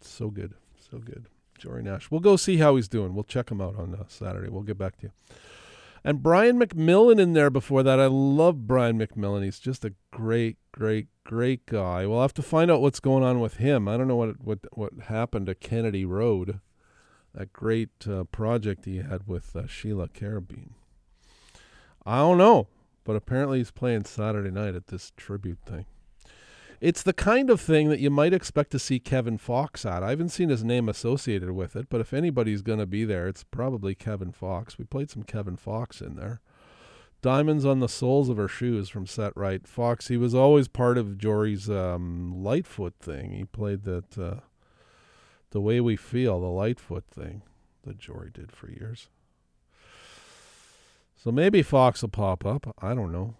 So 0.00 0.30
good. 0.30 0.54
So 0.78 0.98
good. 0.98 1.26
Jory 1.58 1.82
Nash. 1.82 2.10
We'll 2.10 2.20
go 2.20 2.36
see 2.36 2.56
how 2.56 2.76
he's 2.76 2.88
doing. 2.88 3.14
We'll 3.14 3.24
check 3.24 3.50
him 3.50 3.60
out 3.60 3.76
on 3.76 3.94
uh, 3.94 4.04
Saturday. 4.08 4.48
We'll 4.48 4.62
get 4.62 4.78
back 4.78 4.96
to 4.98 5.06
you. 5.08 5.12
And 6.02 6.22
Brian 6.22 6.58
McMillan 6.58 7.20
in 7.20 7.34
there 7.34 7.50
before 7.50 7.82
that. 7.82 8.00
I 8.00 8.06
love 8.06 8.66
Brian 8.66 8.98
McMillan. 8.98 9.44
He's 9.44 9.58
just 9.58 9.84
a 9.84 9.92
great, 10.10 10.56
great, 10.72 11.08
great 11.24 11.66
guy. 11.66 12.06
We'll 12.06 12.22
have 12.22 12.32
to 12.34 12.42
find 12.42 12.70
out 12.70 12.80
what's 12.80 13.00
going 13.00 13.22
on 13.22 13.40
with 13.40 13.58
him. 13.58 13.86
I 13.86 13.98
don't 13.98 14.08
know 14.08 14.16
what 14.16 14.40
what 14.42 14.60
what 14.72 14.92
happened 15.08 15.46
to 15.46 15.54
Kennedy 15.54 16.06
Road, 16.06 16.60
that 17.34 17.52
great 17.52 17.90
uh, 18.08 18.24
project 18.24 18.84
he 18.84 18.98
had 18.98 19.26
with 19.26 19.54
uh, 19.54 19.66
Sheila 19.66 20.08
Carabine. 20.08 20.70
I 22.04 22.18
don't 22.18 22.38
know, 22.38 22.68
but 23.04 23.16
apparently 23.16 23.58
he's 23.58 23.70
playing 23.70 24.04
Saturday 24.04 24.50
night 24.50 24.74
at 24.74 24.88
this 24.88 25.12
tribute 25.16 25.58
thing. 25.64 25.86
It's 26.80 27.02
the 27.02 27.12
kind 27.12 27.50
of 27.50 27.60
thing 27.60 27.90
that 27.90 28.00
you 28.00 28.08
might 28.08 28.32
expect 28.32 28.70
to 28.70 28.78
see 28.78 28.98
Kevin 28.98 29.36
Fox 29.36 29.84
at. 29.84 30.02
I 30.02 30.10
haven't 30.10 30.30
seen 30.30 30.48
his 30.48 30.64
name 30.64 30.88
associated 30.88 31.52
with 31.52 31.76
it, 31.76 31.88
but 31.90 32.00
if 32.00 32.14
anybody's 32.14 32.62
going 32.62 32.78
to 32.78 32.86
be 32.86 33.04
there, 33.04 33.28
it's 33.28 33.44
probably 33.44 33.94
Kevin 33.94 34.32
Fox. 34.32 34.78
We 34.78 34.86
played 34.86 35.10
some 35.10 35.22
Kevin 35.22 35.56
Fox 35.56 36.00
in 36.00 36.16
there. 36.16 36.40
Diamonds 37.20 37.66
on 37.66 37.80
the 37.80 37.88
Soles 37.88 38.30
of 38.30 38.38
Her 38.38 38.48
Shoes 38.48 38.88
from 38.88 39.06
Set 39.06 39.34
Right. 39.36 39.66
Fox, 39.68 40.08
he 40.08 40.16
was 40.16 40.34
always 40.34 40.68
part 40.68 40.96
of 40.96 41.18
Jory's 41.18 41.68
um, 41.68 42.32
Lightfoot 42.42 42.94
thing. 42.98 43.32
He 43.32 43.44
played 43.44 43.84
that 43.84 44.16
uh, 44.16 44.40
The 45.50 45.60
Way 45.60 45.80
We 45.80 45.96
Feel, 45.96 46.40
the 46.40 46.46
Lightfoot 46.46 47.04
thing 47.06 47.42
that 47.84 47.98
Jory 47.98 48.30
did 48.32 48.52
for 48.52 48.70
years. 48.70 49.08
So 51.16 51.30
maybe 51.30 51.62
Fox 51.62 52.02
will 52.02 52.08
pop 52.08 52.46
up. 52.46 52.74
I 52.80 52.94
don't 52.94 53.12
know. 53.12 53.34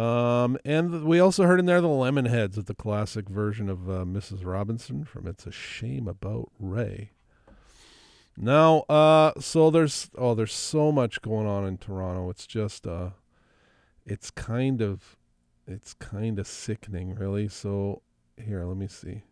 Um, 0.00 0.58
and 0.64 1.04
we 1.04 1.20
also 1.20 1.44
heard 1.44 1.60
in 1.60 1.66
there 1.66 1.80
the 1.80 1.88
Lemonheads 1.88 2.56
with 2.56 2.66
the 2.66 2.74
classic 2.74 3.28
version 3.28 3.70
of 3.70 3.88
uh, 3.88 4.04
Mrs. 4.04 4.44
Robinson 4.44 5.04
from 5.04 5.26
It's 5.26 5.46
a 5.46 5.52
Shame 5.52 6.06
About 6.08 6.50
Ray. 6.58 7.12
Now, 8.36 8.80
uh, 8.90 9.32
so 9.40 9.70
there's 9.70 10.10
oh, 10.18 10.34
there's 10.34 10.52
so 10.52 10.92
much 10.92 11.22
going 11.22 11.46
on 11.46 11.64
in 11.64 11.78
Toronto. 11.78 12.28
It's 12.28 12.46
just 12.46 12.86
uh, 12.86 13.10
it's 14.04 14.30
kind 14.30 14.82
of, 14.82 15.16
it's 15.66 15.94
kind 15.94 16.38
of 16.38 16.46
sickening, 16.46 17.14
really. 17.14 17.48
So 17.48 18.02
here, 18.36 18.64
let 18.64 18.76
me 18.76 18.88
see. 18.88 19.22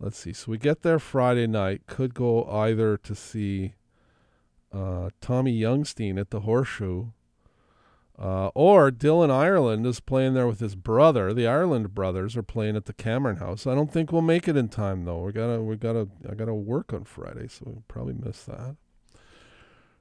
Let's 0.00 0.18
see. 0.18 0.32
So 0.32 0.50
we 0.50 0.58
get 0.58 0.82
there 0.82 0.98
Friday 0.98 1.46
night. 1.46 1.86
Could 1.86 2.14
go 2.14 2.44
either 2.50 2.96
to 2.98 3.14
see 3.14 3.74
uh, 4.72 5.10
Tommy 5.20 5.58
Youngstein 5.58 6.18
at 6.18 6.30
the 6.30 6.40
Horseshoe 6.40 7.06
uh, 8.18 8.48
or 8.54 8.90
Dylan 8.92 9.30
Ireland 9.30 9.86
is 9.86 9.98
playing 10.00 10.34
there 10.34 10.46
with 10.46 10.60
his 10.60 10.76
brother. 10.76 11.34
The 11.34 11.48
Ireland 11.48 11.94
brothers 11.94 12.36
are 12.36 12.42
playing 12.42 12.76
at 12.76 12.84
the 12.84 12.92
Cameron 12.92 13.38
House. 13.38 13.66
I 13.66 13.74
don't 13.74 13.92
think 13.92 14.12
we'll 14.12 14.22
make 14.22 14.46
it 14.46 14.56
in 14.56 14.68
time 14.68 15.04
though. 15.04 15.22
We 15.22 15.32
gotta, 15.32 15.60
we 15.60 15.76
gotta, 15.76 16.08
I 16.28 16.34
gotta 16.34 16.54
work 16.54 16.92
on 16.92 17.04
Friday, 17.04 17.48
so 17.48 17.62
we'll 17.66 17.84
probably 17.88 18.14
miss 18.14 18.44
that. 18.44 18.76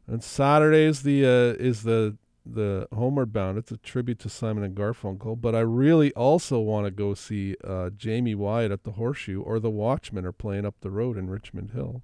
And 0.06 0.24
Saturday 0.24 0.84
is 0.84 1.02
the 1.04 1.26
uh, 1.26 1.64
is 1.64 1.84
the 1.84 2.18
the 2.46 2.88
Homeward 2.94 3.32
Bound. 3.32 3.58
It's 3.58 3.72
a 3.72 3.78
tribute 3.78 4.20
to 4.20 4.30
Simon 4.30 4.64
and 4.64 4.76
Garfunkel. 4.76 5.40
But 5.40 5.56
I 5.56 5.62
really 5.62 6.12
also 6.14 6.60
want 6.60 6.86
to 6.86 6.92
go 6.92 7.14
see 7.14 7.56
uh, 7.64 7.90
Jaime 8.04 8.36
Wyatt 8.36 8.72
at 8.72 8.84
the 8.84 8.92
Horseshoe, 8.94 9.42
or 9.42 9.60
the 9.60 9.70
Watchmen 9.70 10.26
are 10.26 10.32
playing 10.34 10.66
up 10.66 10.76
the 10.82 10.92
road 10.92 11.18
in 11.18 11.30
Richmond 11.30 11.72
Hill. 11.72 12.02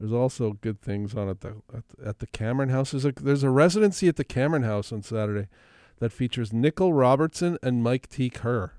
There's 0.00 0.12
also 0.12 0.54
good 0.54 0.80
things 0.80 1.14
on 1.14 1.28
at 1.28 1.42
the 1.42 1.54
at, 1.72 1.84
the- 1.88 2.08
at 2.08 2.18
the 2.18 2.26
Cameron 2.26 2.70
House. 2.70 2.90
There's 2.90 3.04
a 3.04 3.12
there's 3.12 3.44
a 3.44 3.50
residency 3.50 4.08
at 4.08 4.16
the 4.16 4.24
Cameron 4.24 4.64
House 4.64 4.92
on 4.92 5.02
Saturday 5.02 5.46
that 6.00 6.10
features 6.10 6.52
Nichol 6.52 6.92
Robertson 6.92 7.56
and 7.62 7.84
Mike 7.84 8.08
T. 8.08 8.28
Kerr. 8.28 8.72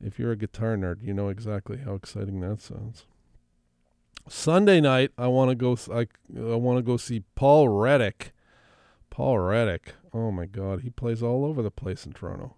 If 0.00 0.18
you're 0.20 0.30
a 0.32 0.36
guitar 0.36 0.76
nerd, 0.76 1.02
you 1.02 1.12
know 1.12 1.28
exactly 1.28 1.78
how 1.78 1.94
exciting 1.94 2.40
that 2.40 2.60
sounds. 2.60 3.04
Sunday 4.28 4.80
night, 4.80 5.10
I 5.18 5.26
want 5.26 5.50
to 5.50 5.54
go. 5.56 5.76
I, 5.92 6.06
I 6.36 6.54
want 6.54 6.78
to 6.78 6.82
go 6.82 6.96
see 6.96 7.24
Paul 7.34 7.68
Reddick. 7.68 8.32
Paul 9.12 9.40
Reddick. 9.40 9.94
Oh 10.14 10.32
my 10.32 10.46
God, 10.46 10.80
he 10.80 10.88
plays 10.88 11.22
all 11.22 11.44
over 11.44 11.60
the 11.60 11.70
place 11.70 12.06
in 12.06 12.14
Toronto. 12.14 12.56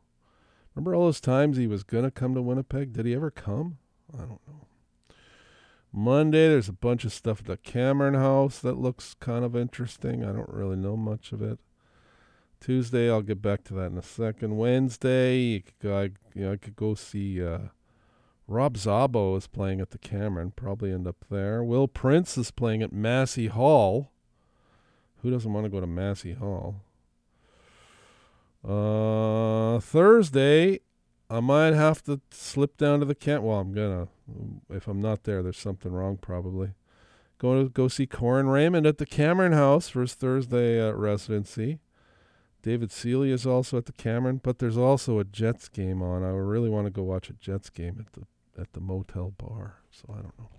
Remember 0.72 0.94
all 0.94 1.06
those 1.06 1.20
times 1.20 1.56
he 1.56 1.66
was 1.66 1.82
gonna 1.82 2.12
come 2.12 2.32
to 2.32 2.40
Winnipeg? 2.40 2.92
Did 2.92 3.06
he 3.06 3.14
ever 3.14 3.32
come? 3.32 3.78
I 4.14 4.18
don't 4.18 4.38
know. 4.46 4.68
Monday, 5.92 6.46
there's 6.46 6.68
a 6.68 6.72
bunch 6.72 7.04
of 7.04 7.12
stuff 7.12 7.40
at 7.40 7.46
the 7.46 7.56
Cameron 7.56 8.14
House 8.14 8.60
that 8.60 8.78
looks 8.78 9.14
kind 9.14 9.44
of 9.44 9.56
interesting. 9.56 10.22
I 10.22 10.30
don't 10.30 10.48
really 10.48 10.76
know 10.76 10.96
much 10.96 11.32
of 11.32 11.42
it. 11.42 11.58
Tuesday, 12.60 13.10
I'll 13.10 13.22
get 13.22 13.42
back 13.42 13.64
to 13.64 13.74
that 13.74 13.90
in 13.90 13.98
a 13.98 14.02
second. 14.02 14.56
Wednesday, 14.56 15.64
I, 15.82 16.10
you 16.34 16.44
know, 16.44 16.52
I 16.52 16.56
could 16.56 16.76
go 16.76 16.94
see 16.94 17.44
uh, 17.44 17.58
Rob 18.46 18.76
Szabo 18.76 19.36
is 19.36 19.48
playing 19.48 19.80
at 19.80 19.90
the 19.90 19.98
Cameron. 19.98 20.52
Probably 20.54 20.92
end 20.92 21.08
up 21.08 21.24
there. 21.28 21.64
Will 21.64 21.88
Prince 21.88 22.38
is 22.38 22.52
playing 22.52 22.80
at 22.80 22.92
Massey 22.92 23.48
Hall. 23.48 24.12
Who 25.24 25.30
doesn't 25.30 25.54
want 25.54 25.64
to 25.64 25.70
go 25.70 25.80
to 25.80 25.86
Massey 25.86 26.34
Hall? 26.34 26.82
Uh, 28.62 29.80
Thursday, 29.80 30.80
I 31.30 31.40
might 31.40 31.72
have 31.72 32.02
to 32.02 32.20
slip 32.30 32.76
down 32.76 33.00
to 33.00 33.06
the 33.06 33.14
Kent. 33.14 33.42
Well, 33.42 33.58
I'm 33.58 33.72
gonna. 33.72 34.08
If 34.68 34.86
I'm 34.86 35.00
not 35.00 35.24
there, 35.24 35.42
there's 35.42 35.56
something 35.56 35.90
wrong 35.92 36.18
probably. 36.18 36.72
Going 37.38 37.64
to 37.64 37.70
go 37.70 37.88
see 37.88 38.06
Corin 38.06 38.48
Raymond 38.48 38.86
at 38.86 38.98
the 38.98 39.06
Cameron 39.06 39.52
House 39.52 39.88
for 39.88 40.02
his 40.02 40.12
Thursday 40.12 40.78
uh, 40.78 40.92
residency. 40.92 41.78
David 42.60 42.92
Seeley 42.92 43.30
is 43.30 43.46
also 43.46 43.78
at 43.78 43.86
the 43.86 43.92
Cameron, 43.92 44.42
but 44.42 44.58
there's 44.58 44.76
also 44.76 45.18
a 45.18 45.24
Jets 45.24 45.70
game 45.70 46.02
on. 46.02 46.22
I 46.22 46.28
really 46.28 46.68
want 46.68 46.86
to 46.86 46.90
go 46.90 47.02
watch 47.02 47.30
a 47.30 47.32
Jets 47.32 47.70
game 47.70 47.96
at 47.98 48.12
the 48.12 48.26
at 48.60 48.74
the 48.74 48.80
motel 48.80 49.30
bar. 49.38 49.76
So 49.90 50.04
I 50.10 50.16
don't 50.16 50.38
know. 50.38 50.50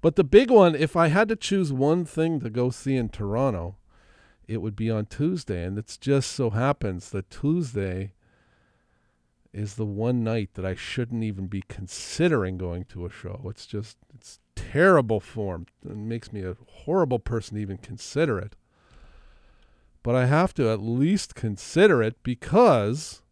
But 0.00 0.16
the 0.16 0.24
big 0.24 0.50
one, 0.50 0.74
if 0.74 0.96
I 0.96 1.08
had 1.08 1.28
to 1.28 1.36
choose 1.36 1.74
one 1.74 2.06
thing 2.06 2.40
to 2.40 2.48
go 2.48 2.70
see 2.70 2.96
in 2.96 3.10
Toronto, 3.10 3.76
it 4.48 4.62
would 4.62 4.74
be 4.74 4.90
on 4.90 5.06
Tuesday, 5.06 5.62
and 5.62 5.78
it's 5.78 5.98
just 5.98 6.32
so 6.32 6.50
happens 6.50 7.10
that 7.10 7.30
Tuesday 7.30 8.12
is 9.52 9.74
the 9.74 9.84
one 9.84 10.24
night 10.24 10.50
that 10.54 10.64
I 10.64 10.74
shouldn't 10.74 11.22
even 11.22 11.46
be 11.46 11.62
considering 11.68 12.56
going 12.56 12.84
to 12.86 13.04
a 13.04 13.10
show. 13.10 13.46
It's 13.50 13.66
just 13.66 13.98
it's 14.14 14.40
terrible 14.56 15.20
form. 15.20 15.66
It 15.84 15.96
makes 15.96 16.32
me 16.32 16.42
a 16.42 16.56
horrible 16.84 17.18
person 17.18 17.56
to 17.56 17.60
even 17.60 17.76
consider 17.76 18.38
it. 18.38 18.56
But 20.02 20.14
I 20.14 20.26
have 20.26 20.54
to 20.54 20.70
at 20.70 20.80
least 20.80 21.34
consider 21.34 22.02
it 22.02 22.22
because 22.22 23.22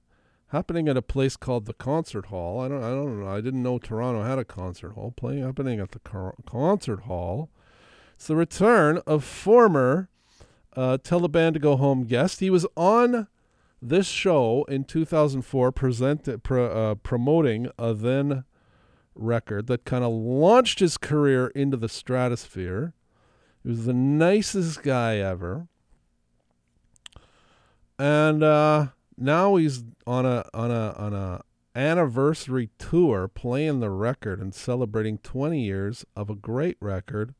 happening 0.48 0.88
at 0.88 0.96
a 0.96 1.02
place 1.02 1.37
called 1.37 1.64
the 1.64 1.74
Concert 1.74 2.26
Hall. 2.26 2.61
I 2.61 2.68
don't 2.68 2.83
I 2.83 2.90
don't 2.90 3.20
know. 3.20 3.29
I 3.29 3.40
didn't 3.40 3.62
know 3.62 3.79
Toronto 3.79 4.22
had 4.22 4.38
a 4.38 4.44
concert 4.44 4.92
hall. 4.92 5.14
Playing 5.16 5.44
happening 5.44 5.81
at 5.81 5.92
the 5.92 6.00
car- 6.00 6.35
Concert 6.44 7.00
Hall. 7.00 7.48
It's 8.14 8.26
the 8.26 8.37
return 8.37 9.00
of 9.07 9.24
former 9.24 10.09
uh, 10.76 10.98
Tell 11.02 11.20
the 11.20 11.28
Band 11.28 11.54
to 11.54 11.60
Go 11.60 11.76
Home 11.76 12.04
guest. 12.04 12.40
He 12.40 12.50
was 12.50 12.66
on 12.76 13.26
this 13.80 14.06
show 14.06 14.64
in 14.68 14.84
2004 14.84 15.72
present, 15.72 16.28
uh, 16.28 16.94
promoting 16.96 17.70
a 17.78 17.94
then 17.94 18.44
record 19.14 19.66
that 19.66 19.84
kind 19.84 20.04
of 20.04 20.12
launched 20.12 20.80
his 20.80 20.98
career 20.98 21.48
into 21.48 21.76
the 21.76 21.88
stratosphere. 21.88 22.92
He 23.62 23.70
was 23.70 23.86
the 23.86 23.94
nicest 23.94 24.82
guy 24.82 25.16
ever. 25.16 25.68
And 27.98 28.42
uh, 28.42 28.88
now 29.16 29.56
he's 29.56 29.84
on 30.06 30.26
a 30.26 30.44
on 30.52 30.70
a 30.70 30.92
on 30.98 31.14
a 31.14 31.40
anniversary 31.74 32.70
tour 32.78 33.28
playing 33.28 33.80
the 33.80 33.90
record 33.90 34.40
and 34.40 34.54
celebrating 34.54 35.18
20 35.18 35.60
years 35.60 36.04
of 36.14 36.30
a 36.30 36.34
great 36.34 36.76
record 36.80 37.34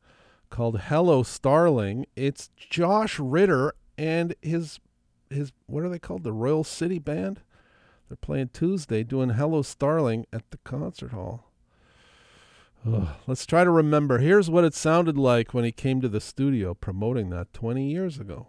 called 0.49 0.81
Hello 0.81 1.23
Starling. 1.23 2.05
It's 2.15 2.49
Josh 2.55 3.19
Ritter 3.19 3.73
and 3.97 4.35
his 4.41 4.79
his 5.29 5.51
what 5.65 5.83
are 5.83 5.89
they 5.89 5.99
called? 5.99 6.23
The 6.23 6.33
Royal 6.33 6.63
City 6.63 6.99
Band. 6.99 7.41
They're 8.07 8.17
playing 8.17 8.49
Tuesday, 8.53 9.03
doing 9.03 9.31
Hello 9.31 9.61
Starling 9.61 10.25
at 10.31 10.49
the 10.51 10.57
concert 10.63 11.11
hall. 11.11 11.51
Ugh, 12.85 13.09
let's 13.27 13.45
try 13.45 13.63
to 13.63 13.69
remember. 13.69 14.19
Here's 14.19 14.49
what 14.49 14.63
it 14.63 14.73
sounded 14.73 15.17
like 15.17 15.53
when 15.53 15.65
he 15.65 15.71
came 15.71 15.99
to 16.01 16.07
the 16.07 16.21
studio 16.21 16.73
promoting 16.73 17.29
that 17.31 17.51
20 17.53 17.89
years 17.89 18.17
ago. 18.17 18.47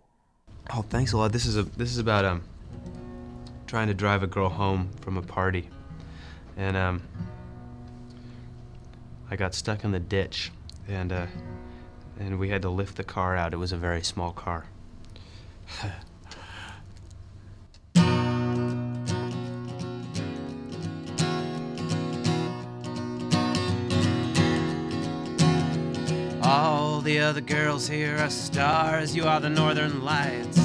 Oh, 0.73 0.83
thanks 0.83 1.13
a 1.13 1.17
lot. 1.17 1.33
This 1.33 1.47
is 1.47 1.57
a 1.57 1.63
this 1.63 1.91
is 1.91 1.99
about 1.99 2.25
um 2.25 2.45
trying 3.67 3.89
to 3.89 3.95
drive 3.95 4.23
a 4.23 4.27
girl 4.27 4.49
home 4.49 4.91
from 5.01 5.17
a 5.17 5.23
party, 5.23 5.69
and 6.57 6.77
um 6.77 7.03
I 9.31 9.37
got 9.37 9.55
stuck 9.55 9.85
in 9.85 9.93
the 9.93 10.01
ditch, 10.01 10.53
and 10.89 11.13
uh, 11.13 11.27
and 12.19 12.39
we 12.39 12.49
had 12.49 12.63
to 12.63 12.69
lift 12.69 12.97
the 12.97 13.05
car 13.05 13.37
out. 13.37 13.53
It 13.53 13.59
was 13.59 13.73
a 13.73 13.77
very 13.77 14.03
small 14.03 14.33
car. 14.33 14.67
All 26.43 27.01
the 27.03 27.19
other 27.21 27.43
girls 27.43 27.87
here 27.87 28.17
are 28.17 28.31
stars. 28.31 29.15
You 29.15 29.25
are 29.25 29.39
the 29.39 29.51
northern 29.51 30.03
lights. 30.03 30.57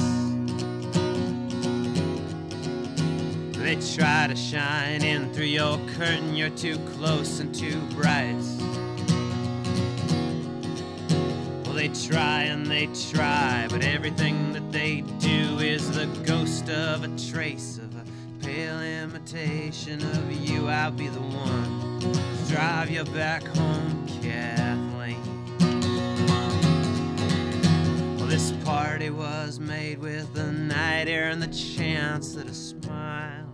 They 3.58 3.76
try 3.94 4.26
to 4.26 4.36
shine 4.36 5.02
in 5.02 5.32
through 5.32 5.44
your 5.46 5.78
curtain. 5.96 6.34
You're 6.34 6.50
too 6.50 6.78
close 6.96 7.40
and 7.40 7.54
too 7.54 7.80
bright. 7.90 8.63
They 11.88 12.08
try 12.08 12.44
and 12.44 12.66
they 12.66 12.86
try, 13.10 13.66
but 13.68 13.84
everything 13.84 14.54
that 14.54 14.72
they 14.72 15.02
do 15.18 15.58
is 15.58 15.90
the 15.90 16.06
ghost 16.24 16.70
of 16.70 17.04
a 17.04 17.08
trace 17.30 17.76
of 17.76 17.94
a 17.96 18.04
pale 18.42 18.80
imitation 18.80 20.00
of 20.00 20.32
you. 20.32 20.68
I'll 20.68 20.90
be 20.90 21.08
the 21.08 21.20
one 21.20 22.00
to 22.00 22.54
drive 22.54 22.88
you 22.88 23.04
back 23.04 23.44
home, 23.48 24.06
Kathleen. 24.22 25.20
Well, 28.16 28.28
this 28.28 28.52
party 28.64 29.10
was 29.10 29.60
made 29.60 29.98
with 29.98 30.32
the 30.32 30.52
night 30.52 31.08
air 31.08 31.28
and 31.28 31.42
the 31.42 31.48
chance 31.48 32.32
that 32.34 32.48
a 32.48 32.54
smile 32.54 33.44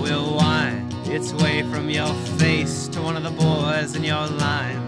will 0.00 0.36
wind 0.36 0.90
its 1.06 1.34
way 1.34 1.64
from 1.64 1.90
your 1.90 2.14
face 2.38 2.88
to 2.88 3.02
one 3.02 3.18
of 3.18 3.24
the 3.24 3.30
boys 3.30 3.94
in 3.94 4.04
your 4.04 4.26
line. 4.26 4.87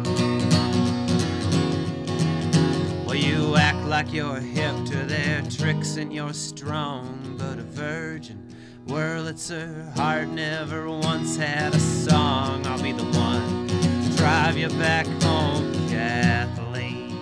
Like 3.90 4.12
you're 4.12 4.38
hip 4.38 4.72
to 4.86 4.98
their 4.98 5.42
tricks 5.50 5.96
and 5.96 6.12
you're 6.12 6.32
strong, 6.32 7.34
but 7.36 7.58
a 7.58 7.62
virgin. 7.62 8.54
Wurlitzer 8.86 9.92
heart 9.96 10.28
never 10.28 10.88
once 10.88 11.36
had 11.36 11.74
a 11.74 11.80
song. 11.80 12.64
I'll 12.68 12.80
be 12.80 12.92
the 12.92 13.02
one 13.02 13.66
to 13.66 14.16
drive 14.16 14.56
you 14.56 14.68
back 14.68 15.06
home, 15.24 15.72
Kathleen. 15.88 17.18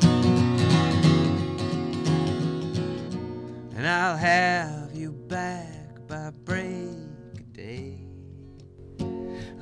And 3.75 3.89
I'll 3.89 4.19
have 4.19 4.95
you 4.95 5.13
back 5.13 6.07
by 6.07 6.33
break 6.45 7.51
day. 7.55 7.95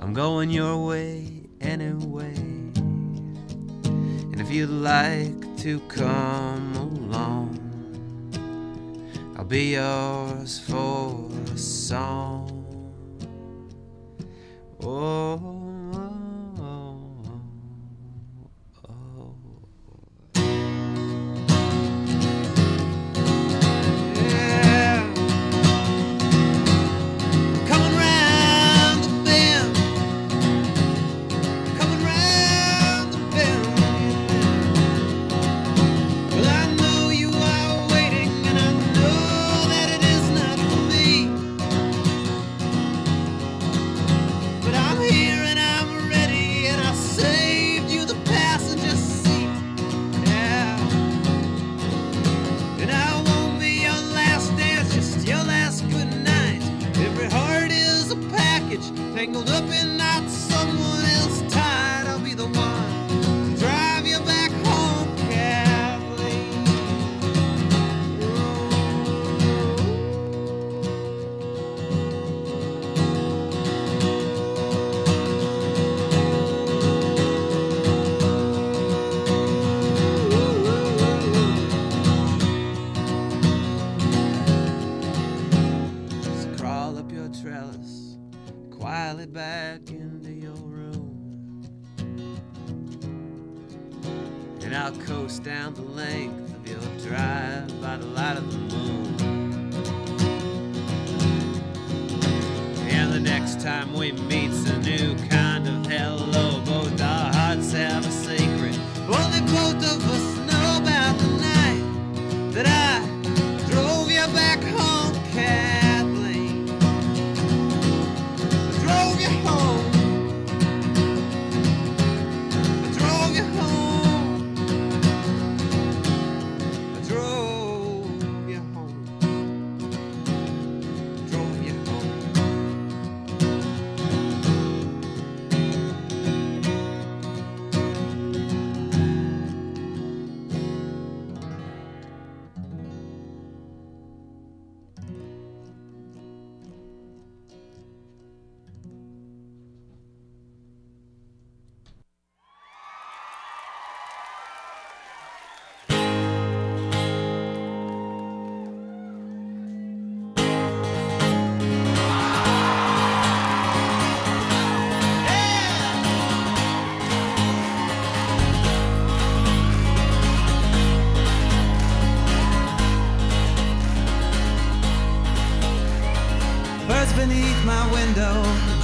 I'm 0.01 0.12
going 0.12 0.51
your 0.51 0.85
way 0.85 1.47
anyway. 1.61 2.35
And 3.85 4.40
if 4.40 4.51
you'd 4.51 4.71
like 4.71 5.57
to 5.59 5.79
come 5.88 6.76
along, 7.16 7.59
I'll 9.37 9.44
be 9.44 9.74
yours 9.74 10.61
for 10.61 11.29
a 11.52 11.59
song. 11.59 12.52
Oh, 14.83 15.76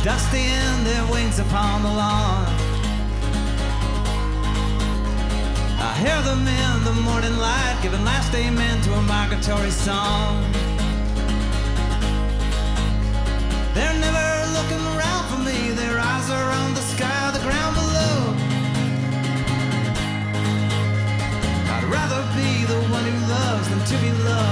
dusting 0.03 0.83
their 0.83 1.07
wings 1.13 1.39
upon 1.39 1.83
the 1.83 1.89
lawn. 1.89 2.45
I 5.79 5.95
hear 6.03 6.21
them 6.23 6.45
in 6.45 6.85
the 6.85 6.93
morning 7.03 7.37
light, 7.39 7.79
giving 7.83 8.05
last 8.05 8.35
amen 8.35 8.83
to 8.83 8.93
a 8.95 9.03
migratory 9.03 9.71
song. 9.71 10.43
They're 13.75 13.99
never 14.07 14.29
looking 14.59 14.83
around 14.93 15.25
for 15.31 15.39
me, 15.39 15.71
their 15.71 16.01
eyes 16.01 16.29
are 16.31 16.51
on 16.51 16.75
the 16.75 16.83
sky, 16.95 17.31
the 17.31 17.43
ground 17.47 17.75
below. 17.77 18.17
I'd 21.75 21.85
rather 21.85 22.23
be 22.35 22.65
the 22.65 22.81
one 22.91 23.05
who 23.05 23.17
loves 23.31 23.69
than 23.69 23.85
to 23.87 23.97
be 24.05 24.11
loved 24.25 24.52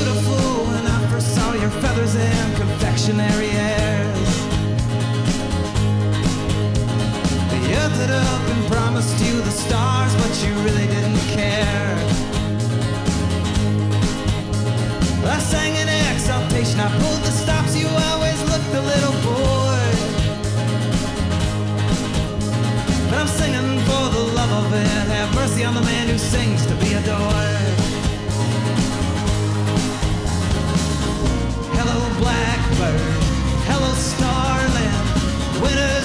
beautiful 0.00 0.64
when 0.64 0.86
I 0.86 1.06
first 1.08 1.34
saw 1.34 1.52
your 1.52 1.70
feathers 1.82 2.14
and 2.16 2.56
confectionery 2.56 3.50
airs. 3.50 4.30
I 7.54 7.58
earthed 7.80 8.00
it 8.06 8.10
up 8.10 8.42
and 8.52 8.60
promised 8.72 9.16
you 9.24 9.34
the 9.42 9.50
stars, 9.50 10.12
but 10.22 10.32
you 10.44 10.52
really 10.66 10.86
didn't 10.86 11.24
care. 11.36 11.96
I 15.36 15.38
sang 15.38 15.74
in 15.76 15.88
exaltation, 16.12 16.80
I 16.80 16.88
pulled 17.00 17.22
the 17.28 17.34
stops, 17.42 17.76
you 17.76 17.88
always 18.08 18.40
looked 18.50 18.72
a 18.80 18.84
little 18.92 19.16
bored. 19.26 19.98
But 23.04 23.18
I'm 23.20 23.30
singing 23.40 23.70
for 23.88 24.04
the 24.16 24.24
love 24.38 24.52
of 24.64 24.72
it, 24.72 25.06
have 25.18 25.34
mercy 25.34 25.62
on 25.64 25.74
the 25.74 25.82
man 25.82 26.08
who 26.08 26.16
sings 26.16 26.64
to 26.66 26.74
be 26.76 26.94
adored. 26.94 27.99
Blackbird. 32.30 33.00
Hello, 33.66 33.92
starling. 33.94 34.94
Over. 35.62 35.99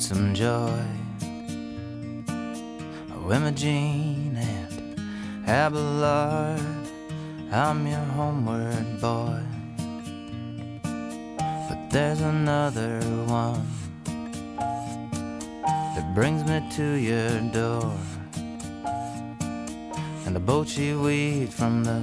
Some 0.00 0.34
joy. 0.34 0.82
Oh, 3.12 3.30
Imogene 3.30 4.34
and 4.34 4.98
Abelard, 5.46 6.58
I'm 7.52 7.86
your 7.86 8.06
homeward 8.16 8.98
boy. 8.98 9.40
But 10.82 11.90
there's 11.90 12.22
another 12.22 13.00
one 13.26 13.66
that 15.66 16.14
brings 16.14 16.44
me 16.44 16.66
to 16.76 16.94
your 16.94 17.38
door. 17.52 17.92
And 20.24 20.34
the 20.34 20.40
boat 20.40 20.66
she 20.66 20.94
weaved 20.94 21.52
from 21.52 21.84
the 21.84 22.02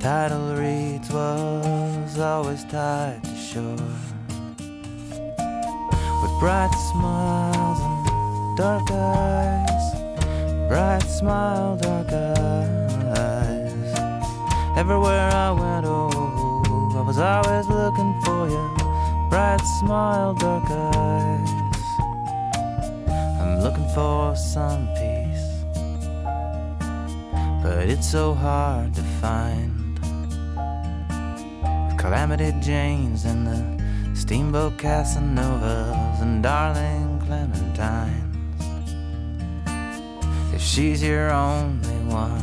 tidal 0.00 0.56
reeds 0.56 1.08
was 1.10 2.18
always 2.18 2.64
tied 2.64 3.22
to 3.22 3.36
shore. 3.36 4.17
Bright 6.38 6.72
smiles 6.90 7.80
and 7.80 8.56
dark 8.56 8.90
eyes, 8.90 9.94
bright 10.68 11.02
smile, 11.02 11.76
dark 11.76 12.12
eyes. 12.12 13.98
Everywhere 14.76 15.30
I 15.30 15.50
went, 15.50 15.86
oh, 15.86 16.92
I 16.96 17.02
was 17.02 17.18
always 17.18 17.66
looking 17.68 18.12
for 18.24 18.48
you. 18.48 19.28
Bright 19.30 19.60
smile, 19.80 20.34
dark 20.34 20.70
eyes. 20.70 21.48
I'm 23.40 23.60
looking 23.60 23.88
for 23.94 24.34
some 24.36 24.88
peace 24.94 25.18
but 27.68 27.88
it's 27.88 28.10
so 28.10 28.32
hard 28.32 28.94
to 28.94 29.02
find. 29.20 29.98
With 31.86 31.98
Calamity 31.98 32.52
Janes 32.60 33.26
and 33.26 33.46
the 33.46 34.14
Steamboat 34.14 34.78
Casanovas 34.78 36.07
and 36.20 36.42
Darling 36.42 37.20
Clementines. 37.26 38.14
If 40.54 40.60
she's 40.60 41.02
your 41.02 41.30
only 41.30 41.98
one, 42.06 42.42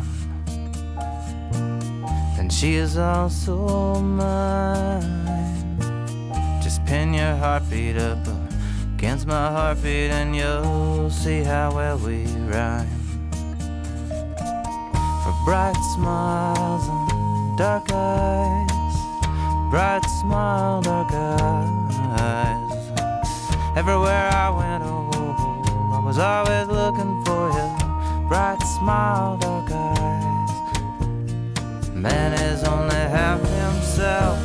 then 2.36 2.50
she 2.50 2.76
is 2.76 2.98
also 2.98 4.00
mine. 4.00 5.04
Just 6.64 6.86
pin 6.86 7.14
your 7.14 7.36
heartbeat 7.36 7.98
up 7.98 8.26
against 8.96 9.28
my 9.28 9.52
heartbeat, 9.52 10.12
and 10.12 10.36
you'll 10.36 11.10
see 11.10 11.44
how 11.44 11.76
well 11.76 11.98
we 11.98 12.26
rhyme 12.48 12.88
for 15.24 15.36
bright 15.44 15.76
smiles 15.96 16.88
and 16.88 17.58
dark 17.58 17.92
eyes. 17.92 18.72
Bright 19.72 20.06
smile, 20.22 20.82
dark 20.82 21.12
eyes. 21.12 22.65
Everywhere 23.76 24.30
I 24.32 24.50
went, 24.52 24.84
oh, 24.86 25.12
I 25.92 26.00
was 26.00 26.18
always 26.18 26.68
looking 26.70 27.22
for 27.26 27.52
you. 27.52 27.68
Bright 28.30 28.62
smile, 28.78 29.36
dark 29.36 29.70
eyes. 29.70 30.52
Man 31.94 32.32
is 32.40 32.64
only 32.64 32.96
half 32.96 33.42
himself. 33.42 34.40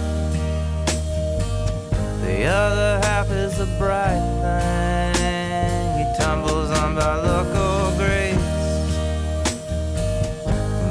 The 2.23 2.45
other 2.45 2.99
half 3.07 3.31
is 3.31 3.61
a 3.61 3.67
bright 3.79 4.21
thing. 4.43 5.99
He 5.99 6.05
tumbles 6.19 6.71
on 6.81 6.97
by 6.97 7.15
local 7.15 7.87
or 7.87 7.93
grace. 7.99 8.37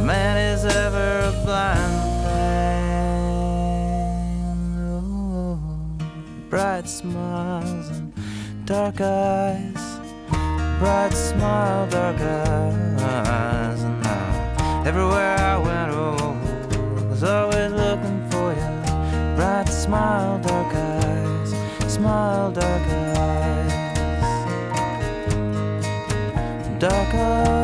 Man 0.02 0.38
is 0.38 0.64
ever 0.64 1.28
a 1.28 1.32
blind 1.44 2.04
thing. 2.24 2.70
Oh, 4.88 5.60
bright 6.50 6.88
smiles 6.88 8.09
dark 8.70 9.01
eyes. 9.01 9.99
Bright 10.78 11.11
smile, 11.11 11.88
dark 11.88 12.22
eyes. 12.22 13.82
And 13.82 14.05
I, 14.05 14.84
everywhere 14.86 15.36
I 15.39 15.57
went, 15.57 15.91
oh, 15.91 17.07
was 17.09 17.24
always 17.24 17.72
looking 17.72 18.30
for 18.30 18.53
you. 18.53 19.36
Bright 19.36 19.70
smile, 19.70 20.38
dark 20.38 20.76
eyes. 20.76 21.55
Smile, 21.91 22.51
dark 22.51 22.88
eyes. 23.17 23.74
Dark 26.78 27.13
eyes. 27.15 27.59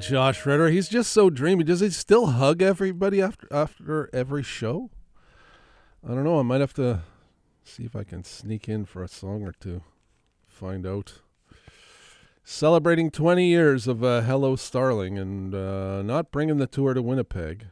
Josh 0.00 0.46
Ritter, 0.46 0.68
he's 0.68 0.88
just 0.88 1.12
so 1.12 1.30
dreamy. 1.30 1.62
Does 1.64 1.80
he 1.80 1.90
still 1.90 2.26
hug 2.26 2.62
everybody 2.62 3.20
after 3.20 3.46
after 3.50 4.08
every 4.12 4.42
show? 4.42 4.90
I 6.04 6.14
don't 6.14 6.24
know. 6.24 6.38
I 6.38 6.42
might 6.42 6.60
have 6.60 6.72
to 6.74 7.02
see 7.64 7.84
if 7.84 7.94
I 7.94 8.04
can 8.04 8.24
sneak 8.24 8.68
in 8.68 8.86
for 8.86 9.02
a 9.02 9.08
song 9.08 9.42
or 9.42 9.52
two. 9.52 9.82
Find 10.48 10.86
out. 10.86 11.20
Celebrating 12.42 13.10
20 13.10 13.46
years 13.46 13.86
of 13.86 14.02
uh, 14.02 14.22
Hello 14.22 14.56
Starling 14.56 15.18
and 15.18 15.54
uh, 15.54 16.02
not 16.02 16.32
bringing 16.32 16.56
the 16.56 16.66
tour 16.66 16.94
to 16.94 17.02
Winnipeg. 17.02 17.66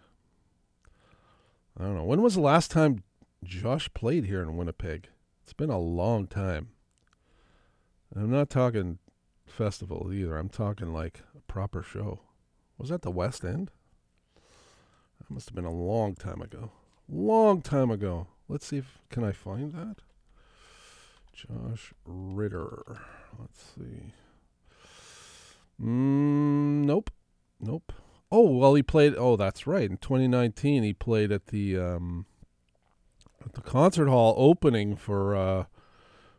I 1.80 1.84
don't 1.84 1.96
know. 1.96 2.04
When 2.04 2.22
was 2.22 2.34
the 2.34 2.40
last 2.40 2.70
time 2.70 3.02
Josh 3.42 3.88
played 3.94 4.26
here 4.26 4.42
in 4.42 4.56
Winnipeg? 4.56 5.08
It's 5.42 5.54
been 5.54 5.70
a 5.70 5.78
long 5.78 6.26
time. 6.26 6.68
I'm 8.14 8.30
not 8.30 8.50
talking 8.50 8.98
festival 9.46 10.10
either. 10.12 10.36
I'm 10.36 10.48
talking 10.48 10.92
like 10.92 11.22
proper 11.48 11.82
show. 11.82 12.20
Was 12.78 12.90
that 12.90 13.02
the 13.02 13.10
West 13.10 13.44
End? 13.44 13.72
That 15.18 15.30
must 15.30 15.48
have 15.48 15.56
been 15.56 15.64
a 15.64 15.72
long 15.72 16.14
time 16.14 16.40
ago. 16.40 16.70
Long 17.08 17.60
time 17.60 17.90
ago. 17.90 18.28
Let's 18.48 18.66
see 18.66 18.78
if 18.78 18.98
can 19.10 19.24
I 19.24 19.32
find 19.32 19.72
that. 19.72 19.96
Josh 21.32 21.92
Ritter. 22.04 23.00
Let's 23.38 23.62
see. 23.74 24.12
Mm, 25.80 26.84
nope. 26.84 27.10
Nope. 27.60 27.92
Oh 28.30 28.50
well, 28.50 28.74
he 28.74 28.82
played. 28.82 29.14
Oh, 29.16 29.36
that's 29.36 29.66
right. 29.66 29.90
In 29.90 29.96
2019, 29.96 30.82
he 30.82 30.92
played 30.92 31.32
at 31.32 31.46
the 31.46 31.78
um, 31.78 32.26
at 33.44 33.54
the 33.54 33.60
concert 33.60 34.08
hall 34.08 34.34
opening 34.36 34.96
for 34.96 35.34
uh, 35.34 35.64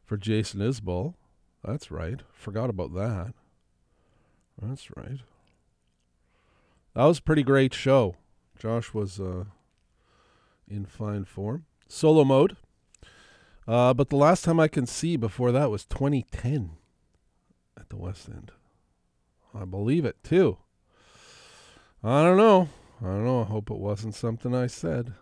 for 0.05 0.17
Jason 0.17 0.59
Isbell. 0.59 1.15
That's 1.63 1.91
right. 1.91 2.21
Forgot 2.33 2.69
about 2.69 2.93
that. 2.95 3.33
That's 4.61 4.89
right. 4.95 5.19
That 6.95 7.05
was 7.05 7.19
a 7.19 7.23
pretty 7.23 7.43
great 7.43 7.73
show. 7.73 8.15
Josh 8.57 8.93
was 8.93 9.19
uh, 9.19 9.45
in 10.67 10.85
fine 10.85 11.25
form. 11.25 11.65
Solo 11.87 12.23
mode. 12.23 12.57
Uh, 13.67 13.93
but 13.93 14.09
the 14.09 14.15
last 14.15 14.43
time 14.43 14.59
I 14.59 14.67
can 14.67 14.85
see 14.85 15.15
before 15.15 15.51
that 15.51 15.69
was 15.69 15.85
2010 15.85 16.71
at 17.79 17.89
the 17.89 17.97
West 17.97 18.27
End. 18.27 18.51
I 19.53 19.65
believe 19.65 20.05
it 20.05 20.17
too. 20.23 20.57
I 22.03 22.23
don't 22.23 22.37
know. 22.37 22.69
I 23.01 23.05
don't 23.05 23.25
know. 23.25 23.41
I 23.41 23.45
hope 23.45 23.69
it 23.69 23.77
wasn't 23.77 24.15
something 24.15 24.53
I 24.53 24.67
said. 24.67 25.13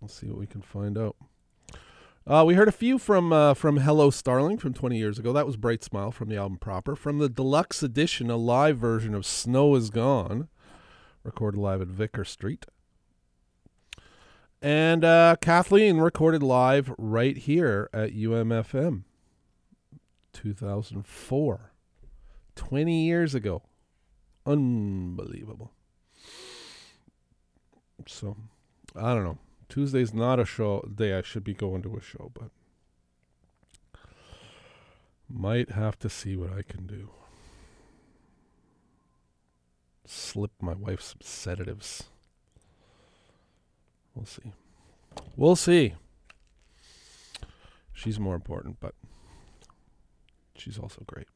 We'll 0.00 0.08
see 0.08 0.26
what 0.26 0.38
we 0.38 0.46
can 0.46 0.62
find 0.62 0.98
out. 0.98 1.16
Uh, 2.24 2.44
we 2.46 2.54
heard 2.54 2.68
a 2.68 2.72
few 2.72 2.98
from 2.98 3.32
uh, 3.32 3.52
from 3.52 3.78
Hello 3.78 4.08
Starling 4.08 4.56
from 4.56 4.72
20 4.72 4.96
years 4.96 5.18
ago. 5.18 5.32
That 5.32 5.44
was 5.44 5.56
Bright 5.56 5.82
Smile 5.82 6.12
from 6.12 6.28
the 6.28 6.36
album 6.36 6.56
proper. 6.58 6.94
From 6.94 7.18
the 7.18 7.28
deluxe 7.28 7.82
edition, 7.82 8.30
a 8.30 8.36
live 8.36 8.78
version 8.78 9.12
of 9.12 9.26
Snow 9.26 9.74
Is 9.74 9.90
Gone, 9.90 10.46
recorded 11.24 11.58
live 11.58 11.80
at 11.80 11.88
Vicar 11.88 12.24
Street. 12.24 12.66
And 14.60 15.04
uh, 15.04 15.34
Kathleen 15.40 15.98
recorded 15.98 16.44
live 16.44 16.94
right 16.96 17.36
here 17.36 17.90
at 17.92 18.14
UMFM 18.14 19.02
2004. 20.32 21.72
20 22.54 23.04
years 23.04 23.34
ago. 23.34 23.62
Unbelievable. 24.46 25.72
So, 28.06 28.36
I 28.94 29.14
don't 29.14 29.24
know. 29.24 29.38
Tuesday's 29.72 30.12
not 30.12 30.38
a 30.38 30.44
show 30.44 30.86
day 30.94 31.14
I 31.16 31.22
should 31.22 31.44
be 31.44 31.54
going 31.54 31.80
to 31.80 31.96
a 31.96 32.02
show, 32.02 32.30
but 32.34 32.50
might 35.26 35.70
have 35.70 35.98
to 36.00 36.10
see 36.10 36.36
what 36.36 36.52
I 36.52 36.60
can 36.60 36.86
do. 36.86 37.08
Slip 40.04 40.50
my 40.60 40.74
wife 40.74 41.00
some 41.00 41.20
sedatives. 41.22 42.02
We'll 44.14 44.26
see. 44.26 44.52
We'll 45.38 45.56
see. 45.56 45.94
She's 47.94 48.20
more 48.20 48.34
important, 48.34 48.76
but 48.78 48.94
she's 50.54 50.78
also 50.78 51.02
great. 51.06 51.28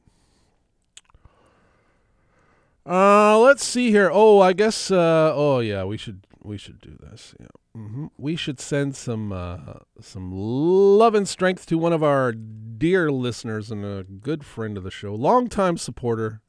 Uh, 2.85 3.39
let's 3.39 3.65
see 3.65 3.89
here. 3.89 4.11
Oh, 4.13 4.39
I 4.41 4.53
guess. 4.53 4.91
Uh, 4.91 5.31
oh 5.33 5.57
yeah, 5.57 5.83
we 5.85 5.97
should 5.97 6.27
we 6.47 6.57
should 6.57 6.81
do 6.81 6.97
this. 6.99 7.35
Yeah. 7.39 7.47
hmm 7.75 8.07
We 8.17 8.35
should 8.35 8.59
send 8.59 8.95
some 8.95 9.31
uh, 9.31 9.57
some 10.01 10.31
love 10.31 11.13
and 11.13 11.27
strength 11.27 11.65
to 11.67 11.77
one 11.77 11.93
of 11.93 12.03
our 12.03 12.31
dear 12.31 13.11
listeners 13.11 13.69
and 13.69 13.85
a 13.85 14.03
good 14.03 14.45
friend 14.45 14.77
of 14.77 14.83
the 14.83 14.91
show, 14.91 15.13
longtime 15.13 15.77
supporter. 15.77 16.41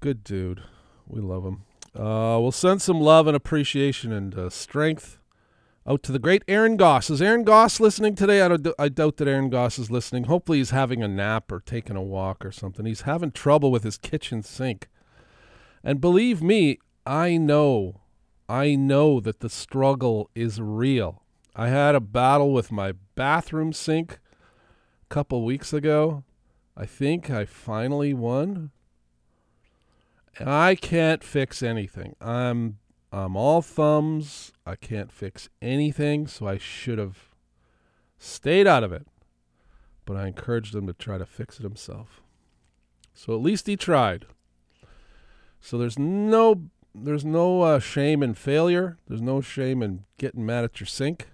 Good 0.00 0.22
dude. 0.22 0.62
We 1.06 1.20
love 1.20 1.44
him. 1.44 1.62
Uh, 1.94 2.38
we'll 2.40 2.52
send 2.52 2.82
some 2.82 3.00
love 3.00 3.26
and 3.26 3.36
appreciation 3.36 4.12
and 4.12 4.34
uh, 4.34 4.50
strength 4.50 5.18
out 5.86 6.02
to 6.02 6.12
the 6.12 6.18
great 6.18 6.42
Aaron 6.48 6.76
Goss. 6.76 7.10
Is 7.10 7.20
Aaron 7.20 7.44
Goss 7.44 7.80
listening 7.80 8.14
today? 8.14 8.40
I, 8.40 8.48
don't, 8.48 8.68
I 8.78 8.88
doubt 8.88 9.16
that 9.18 9.28
Aaron 9.28 9.50
Goss 9.50 9.78
is 9.78 9.90
listening. 9.90 10.24
Hopefully, 10.24 10.58
he's 10.58 10.70
having 10.70 11.02
a 11.02 11.08
nap 11.08 11.50
or 11.50 11.60
taking 11.60 11.96
a 11.96 12.02
walk 12.02 12.44
or 12.44 12.52
something. 12.52 12.86
He's 12.86 13.02
having 13.02 13.30
trouble 13.32 13.70
with 13.70 13.84
his 13.84 13.98
kitchen 13.98 14.42
sink. 14.42 14.88
And 15.84 16.00
believe 16.00 16.42
me, 16.42 16.78
I 17.04 17.36
know, 17.36 18.01
I 18.52 18.74
know 18.74 19.18
that 19.18 19.40
the 19.40 19.48
struggle 19.48 20.28
is 20.34 20.60
real. 20.60 21.22
I 21.56 21.68
had 21.68 21.94
a 21.94 22.00
battle 22.00 22.52
with 22.52 22.70
my 22.70 22.92
bathroom 23.14 23.72
sink 23.72 24.18
a 25.04 25.06
couple 25.08 25.42
weeks 25.42 25.72
ago. 25.72 26.22
I 26.76 26.84
think 26.84 27.30
I 27.30 27.46
finally 27.46 28.12
won. 28.12 28.70
I 30.38 30.74
can't 30.74 31.24
fix 31.24 31.62
anything. 31.62 32.14
I'm 32.20 32.76
I'm 33.10 33.36
all 33.36 33.62
thumbs. 33.62 34.52
I 34.66 34.76
can't 34.76 35.10
fix 35.10 35.48
anything, 35.62 36.26
so 36.26 36.46
I 36.46 36.58
should 36.58 36.98
have 36.98 37.30
stayed 38.18 38.66
out 38.66 38.84
of 38.84 38.92
it. 38.92 39.06
But 40.04 40.18
I 40.18 40.26
encouraged 40.26 40.74
him 40.74 40.86
to 40.88 40.92
try 40.92 41.16
to 41.16 41.24
fix 41.24 41.58
it 41.58 41.62
himself. 41.62 42.20
So 43.14 43.32
at 43.32 43.40
least 43.40 43.66
he 43.66 43.78
tried. 43.78 44.26
So 45.58 45.78
there's 45.78 45.98
no 45.98 46.64
there's 46.94 47.24
no 47.24 47.62
uh, 47.62 47.78
shame 47.78 48.22
in 48.22 48.34
failure. 48.34 48.98
There's 49.08 49.22
no 49.22 49.40
shame 49.40 49.82
in 49.82 50.04
getting 50.18 50.46
mad 50.46 50.64
at 50.64 50.80
your 50.80 50.86
sink. 50.86 51.28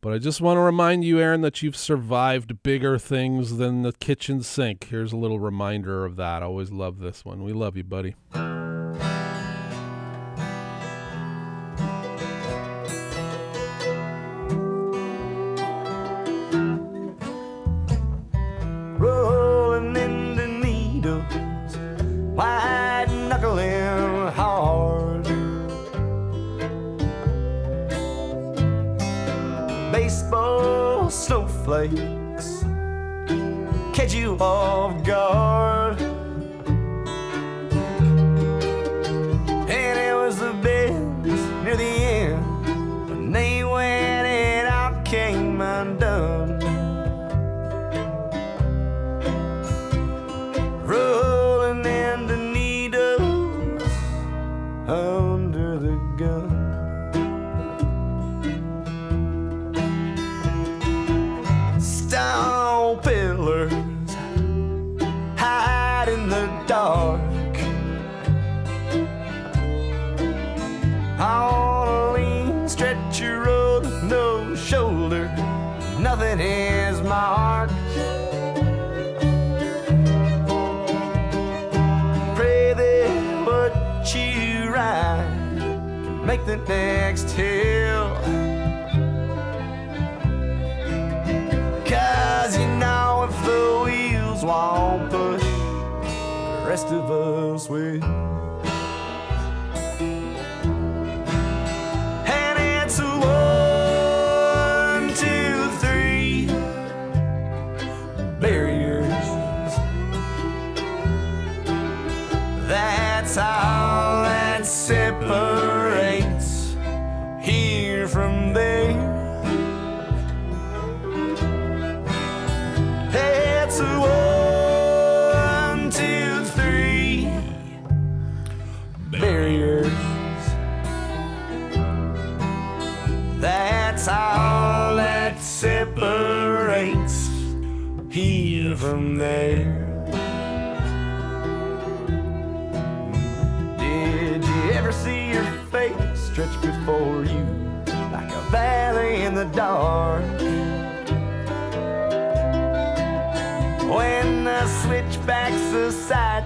But 0.00 0.14
I 0.14 0.18
just 0.18 0.40
want 0.40 0.56
to 0.56 0.62
remind 0.62 1.04
you, 1.04 1.20
Aaron, 1.20 1.42
that 1.42 1.62
you've 1.62 1.76
survived 1.76 2.62
bigger 2.62 2.98
things 2.98 3.58
than 3.58 3.82
the 3.82 3.92
kitchen 3.92 4.42
sink. 4.42 4.84
Here's 4.84 5.12
a 5.12 5.16
little 5.16 5.38
reminder 5.38 6.06
of 6.06 6.16
that. 6.16 6.42
I 6.42 6.46
always 6.46 6.70
love 6.70 7.00
this 7.00 7.24
one. 7.24 7.42
We 7.42 7.52
love 7.52 7.76
you, 7.76 7.84
buddy. 7.84 8.14
Snowflakes 31.88 32.64
catch 33.94 34.14
you 34.14 34.36
off 34.38 35.02
guard. 35.04 35.69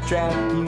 trapped 0.07 0.55
you. 0.55 0.64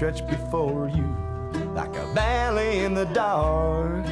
stretched 0.00 0.26
before 0.28 0.88
you 0.88 1.04
like 1.74 1.94
a 1.94 2.06
valley 2.14 2.84
in 2.84 2.94
the 2.94 3.04
dark. 3.12 4.06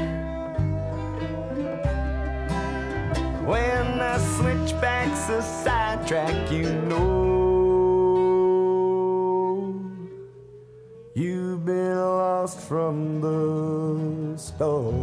When 3.46 3.96
the 3.96 4.18
switchback's 4.18 5.28
to 5.28 5.40
sidetrack, 5.40 6.52
you 6.52 6.70
know 6.90 7.08
you've 11.14 11.64
been 11.64 11.96
lost 11.96 12.60
from 12.60 13.22
the 13.22 14.36
start. 14.36 14.94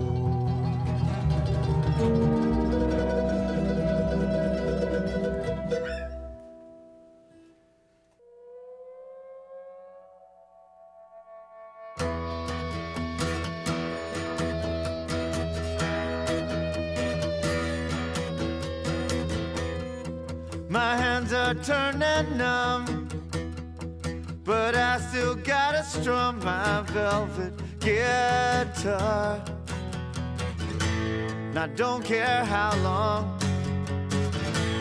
turning 21.65 22.37
numb. 22.37 23.07
But 24.43 24.75
I 24.75 24.99
still 24.99 25.33
gotta 25.33 25.83
strum 25.83 26.37
my 26.43 26.83
velvet 26.93 27.53
guitar. 27.79 29.43
And 30.79 31.57
I 31.57 31.67
don't 31.75 32.05
care 32.05 32.45
how 32.45 32.75
long, 32.83 33.39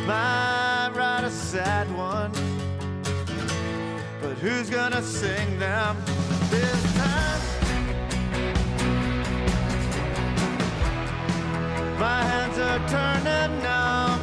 might 0.07 0.91
write 0.95 1.25
a 1.25 1.31
sad 1.31 1.87
one. 1.97 2.33
But 4.21 4.37
who's 4.37 4.69
gonna 4.69 5.03
sing 5.03 5.59
them 5.59 5.97
this 6.51 6.83
time? 6.99 7.41
My 11.99 12.23
hands 12.31 12.59
are 12.59 12.81
turning 12.91 13.63
numb 13.63 14.14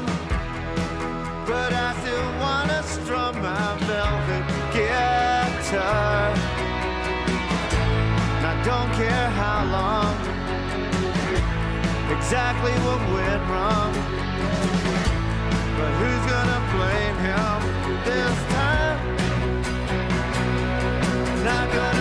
but 1.51 1.73
I 1.73 1.91
still 2.01 2.29
wanna 2.43 2.81
strum 2.81 3.33
my 3.41 3.67
velvet 3.89 4.43
guitar. 4.75 6.31
And 8.35 8.45
I 8.53 8.55
don't 8.69 8.91
care 9.01 9.27
how 9.41 9.59
long, 9.77 10.15
exactly 12.15 12.73
what 12.85 13.01
went 13.15 13.43
wrong, 13.51 13.91
but 15.77 15.91
who's 15.99 16.23
gonna 16.33 16.61
blame 16.75 17.17
him 17.27 17.57
this 18.07 18.37
time? 18.55 18.99
Not 21.43 21.65
gonna. 21.73 22.00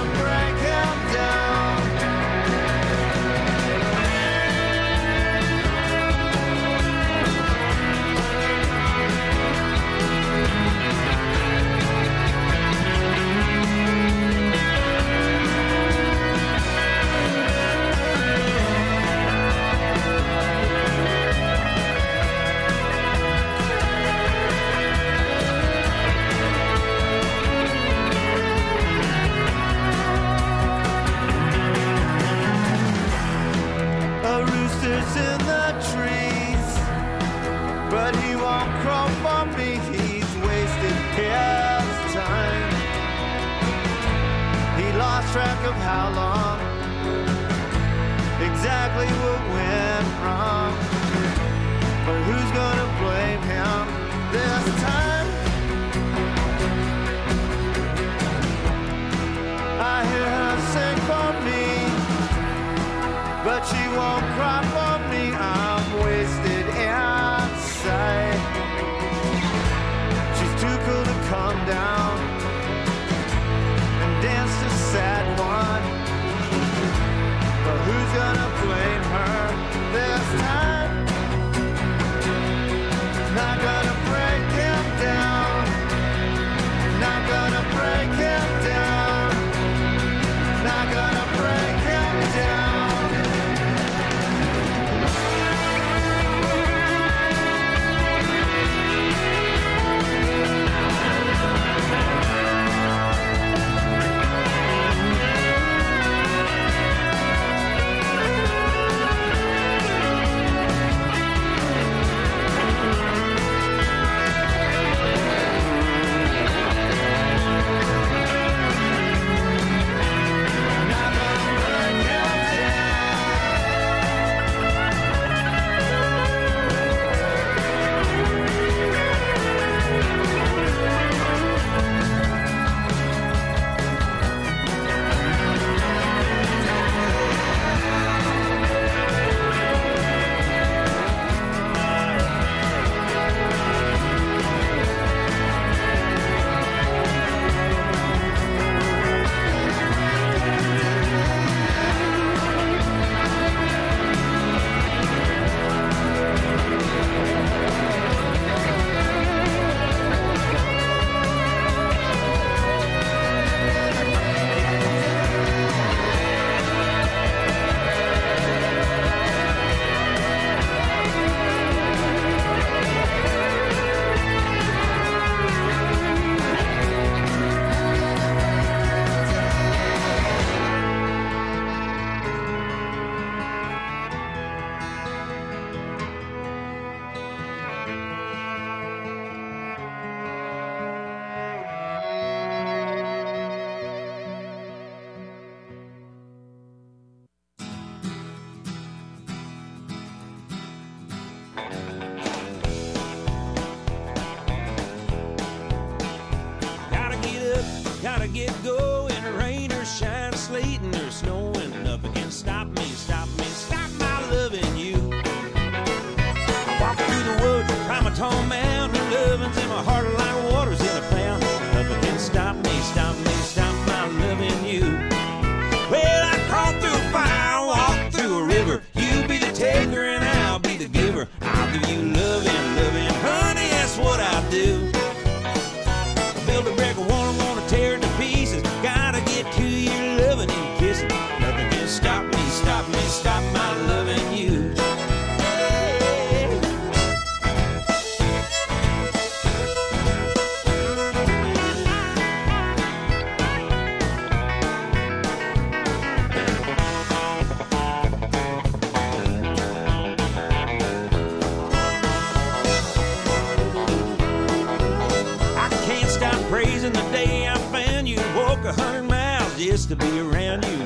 Just 269.81 269.89
to 269.89 269.97
be 269.97 270.20
around 270.20 270.62
you. 270.66 270.80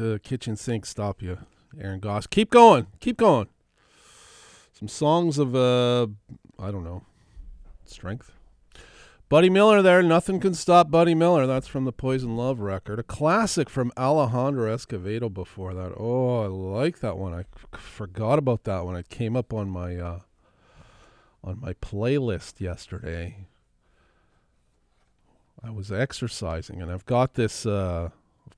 Uh, 0.00 0.18
kitchen 0.22 0.56
sink 0.56 0.86
stop 0.86 1.22
you, 1.22 1.38
Aaron 1.78 2.00
Goss. 2.00 2.26
Keep 2.26 2.50
going, 2.50 2.86
keep 3.00 3.16
going. 3.16 3.48
Some 4.72 4.88
songs 4.88 5.38
of 5.38 5.54
uh, 5.54 6.06
I 6.58 6.70
don't 6.70 6.84
know, 6.84 7.04
strength. 7.84 8.32
Buddy 9.28 9.48
Miller 9.48 9.80
there. 9.80 10.02
Nothing 10.02 10.40
can 10.40 10.52
stop 10.52 10.90
Buddy 10.90 11.14
Miller. 11.14 11.46
That's 11.46 11.66
from 11.66 11.86
the 11.86 11.92
Poison 11.92 12.36
Love 12.36 12.60
record. 12.60 12.98
A 12.98 13.02
classic 13.02 13.70
from 13.70 13.90
Alejandro 13.96 14.74
Escovedo 14.76 15.32
before 15.32 15.72
that. 15.72 15.94
Oh, 15.96 16.42
I 16.42 16.46
like 16.48 17.00
that 17.00 17.16
one. 17.16 17.32
I 17.32 17.44
forgot 17.78 18.38
about 18.38 18.64
that 18.64 18.84
one. 18.84 18.94
It 18.94 19.08
came 19.08 19.34
up 19.34 19.54
on 19.54 19.70
my 19.70 19.96
uh, 19.96 20.20
on 21.42 21.60
my 21.60 21.72
playlist 21.74 22.60
yesterday. 22.60 23.46
I 25.64 25.70
was 25.70 25.92
exercising 25.92 26.82
and 26.82 26.90
I've 26.90 27.06
got 27.06 27.34
this 27.34 27.64
uh 27.64 28.10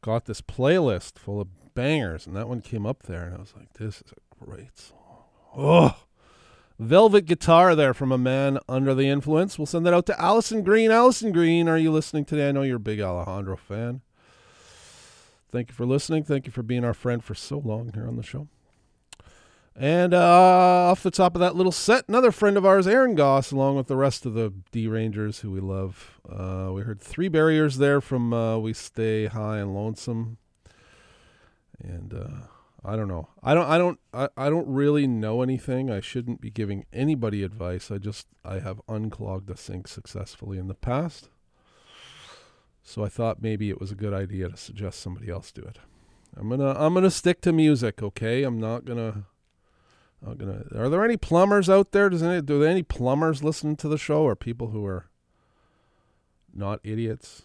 got 0.05 0.27
this 0.27 0.43
playlist 0.43 1.19
full 1.19 1.41
of 1.41 1.49
bangers 1.75 2.27
and 2.27 2.37
that 2.37 2.47
one 2.47 2.61
came 2.61 2.85
up 2.85 3.05
there 3.05 3.25
and 3.25 3.35
I 3.35 3.39
was 3.39 3.55
like 3.57 3.73
this 3.73 4.03
is 4.03 4.13
a 4.13 4.45
great 4.45 4.79
song. 4.79 4.99
Oh. 5.57 5.97
Velvet 6.79 7.25
guitar 7.25 7.75
there 7.75 7.95
from 7.95 8.13
a 8.13 8.19
man 8.19 8.59
under 8.69 8.95
the 8.95 9.09
influence. 9.09 9.59
We'll 9.59 9.65
send 9.65 9.87
that 9.87 9.95
out 9.95 10.05
to 10.07 10.21
Allison 10.21 10.63
Green. 10.63 10.91
Allison 10.91 11.33
Green, 11.33 11.69
are 11.69 11.79
you 11.79 11.91
listening 11.91 12.27
today? 12.27 12.51
I 12.51 12.53
know 12.53 12.63
you're 12.63 12.77
a 12.77 12.81
big 12.81 13.01
Alejandro 13.01 13.57
fan. 13.57 14.03
Thank 15.51 15.71
you 15.71 15.75
for 15.75 15.87
listening. 15.87 16.25
Thank 16.25 16.45
you 16.45 16.53
for 16.53 16.63
being 16.63 16.85
our 16.85 16.93
friend 16.93 17.25
for 17.25 17.35
so 17.35 17.59
long 17.59 17.93
here 17.95 18.07
on 18.07 18.17
the 18.17 18.23
show. 18.23 18.49
And 19.77 20.15
uh, 20.15 20.91
off 20.91 21.03
the 21.03 21.11
top 21.11 21.35
of 21.35 21.41
that 21.41 21.57
little 21.57 21.73
set, 21.73 22.09
another 22.09 22.31
friend 22.31 22.57
of 22.57 22.65
ours, 22.65 22.87
Aaron 22.87 23.17
Goss, 23.17 23.51
along 23.51 23.77
with 23.77 23.89
the 23.89 23.97
rest 23.97 24.25
of 24.25 24.35
the 24.35 24.53
D 24.71 24.87
Rangers 24.87 25.41
who 25.41 25.51
we 25.51 25.61
love. 25.61 26.21
Uh, 26.31 26.71
we 26.73 26.83
heard 26.83 27.01
three 27.01 27.29
barriers 27.29 27.79
there 27.79 28.01
from 28.01 28.33
uh, 28.33 28.57
We 28.59 28.73
Stay 28.73 29.27
High 29.27 29.59
and 29.59 29.75
Lonesome. 29.75 30.39
And 31.83 32.15
uh, 32.15 32.47
I 32.85 32.95
don't 32.95 33.09
know. 33.09 33.29
I 33.43 33.55
don't. 33.55 33.67
I 33.67 33.79
don't. 33.79 33.99
I, 34.13 34.29
I 34.37 34.49
don't 34.49 34.69
really 34.69 35.07
know 35.09 35.43
anything. 35.43 35.91
I 35.91 36.01
shouldn't 36.01 36.41
be 36.41 36.51
giving 36.51 36.85
anybody 36.93 37.43
advice. 37.43 37.91
I 37.91 37.99
just 37.99 38.29
I 38.45 38.61
have 38.61 38.81
unclogged 38.89 39.49
the 39.49 39.57
sink 39.57 39.89
successfully 39.89 40.59
in 40.59 40.69
the 40.69 40.75
past. 40.75 41.31
So 42.83 43.03
I 43.03 43.09
thought 43.09 43.43
maybe 43.43 43.71
it 43.71 43.81
was 43.81 43.91
a 43.91 43.97
good 43.97 44.13
idea 44.13 44.51
to 44.51 44.57
suggest 44.57 45.01
somebody 45.01 45.31
else 45.31 45.51
do 45.51 45.63
it. 45.63 45.79
I'm 46.37 46.49
gonna 46.49 46.75
I'm 46.79 46.95
gonna 46.95 47.11
stick 47.11 47.41
to 47.41 47.53
music. 47.53 48.03
Okay. 48.03 48.45
I'm 48.45 48.61
not 48.61 48.85
gonna. 48.85 49.25
I'm 50.27 50.37
gonna. 50.37 50.65
Are 50.75 50.89
there 50.89 51.05
any 51.05 51.17
plumbers 51.17 51.69
out 51.69 51.93
there? 51.93 52.09
Does 52.09 52.23
any 52.23 52.41
do 52.41 52.63
any 52.63 52.83
plumbers 52.83 53.45
listen 53.45 53.77
to 53.77 53.89
the 53.89 53.99
show 53.99 54.23
or 54.23 54.35
people 54.35 54.69
who 54.69 54.85
are 54.87 55.07
not 56.55 56.81
idiots? 56.83 57.43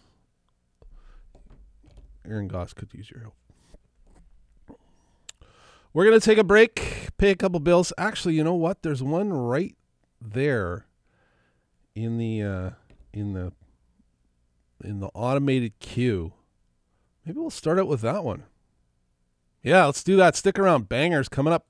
Aaron 2.28 2.48
Goss 2.48 2.74
could 2.74 2.94
use 2.94 3.10
your 3.10 3.22
help. 3.22 3.34
We're 5.94 6.06
gonna 6.06 6.20
take 6.20 6.38
a 6.38 6.44
break, 6.44 7.10
pay 7.18 7.32
a 7.32 7.36
couple 7.36 7.60
bills. 7.60 7.92
Actually, 7.98 8.36
you 8.36 8.44
know 8.44 8.54
what? 8.54 8.84
There's 8.84 9.04
one 9.04 9.34
right 9.34 9.76
there 10.22 10.86
in 11.96 12.18
the 12.18 12.42
uh, 12.44 12.70
in 13.12 13.34
the 13.34 13.52
in 14.84 15.00
the 15.00 15.10
automated 15.14 15.80
queue. 15.80 16.34
Maybe 17.26 17.40
we'll 17.40 17.50
start 17.50 17.80
out 17.80 17.88
with 17.88 18.02
that 18.02 18.24
one. 18.24 18.44
Yeah, 19.62 19.86
let's 19.86 20.04
do 20.04 20.16
that. 20.16 20.36
Stick 20.36 20.58
around. 20.58 20.88
Bangers 20.88 21.28
coming 21.28 21.52
up 21.52 21.68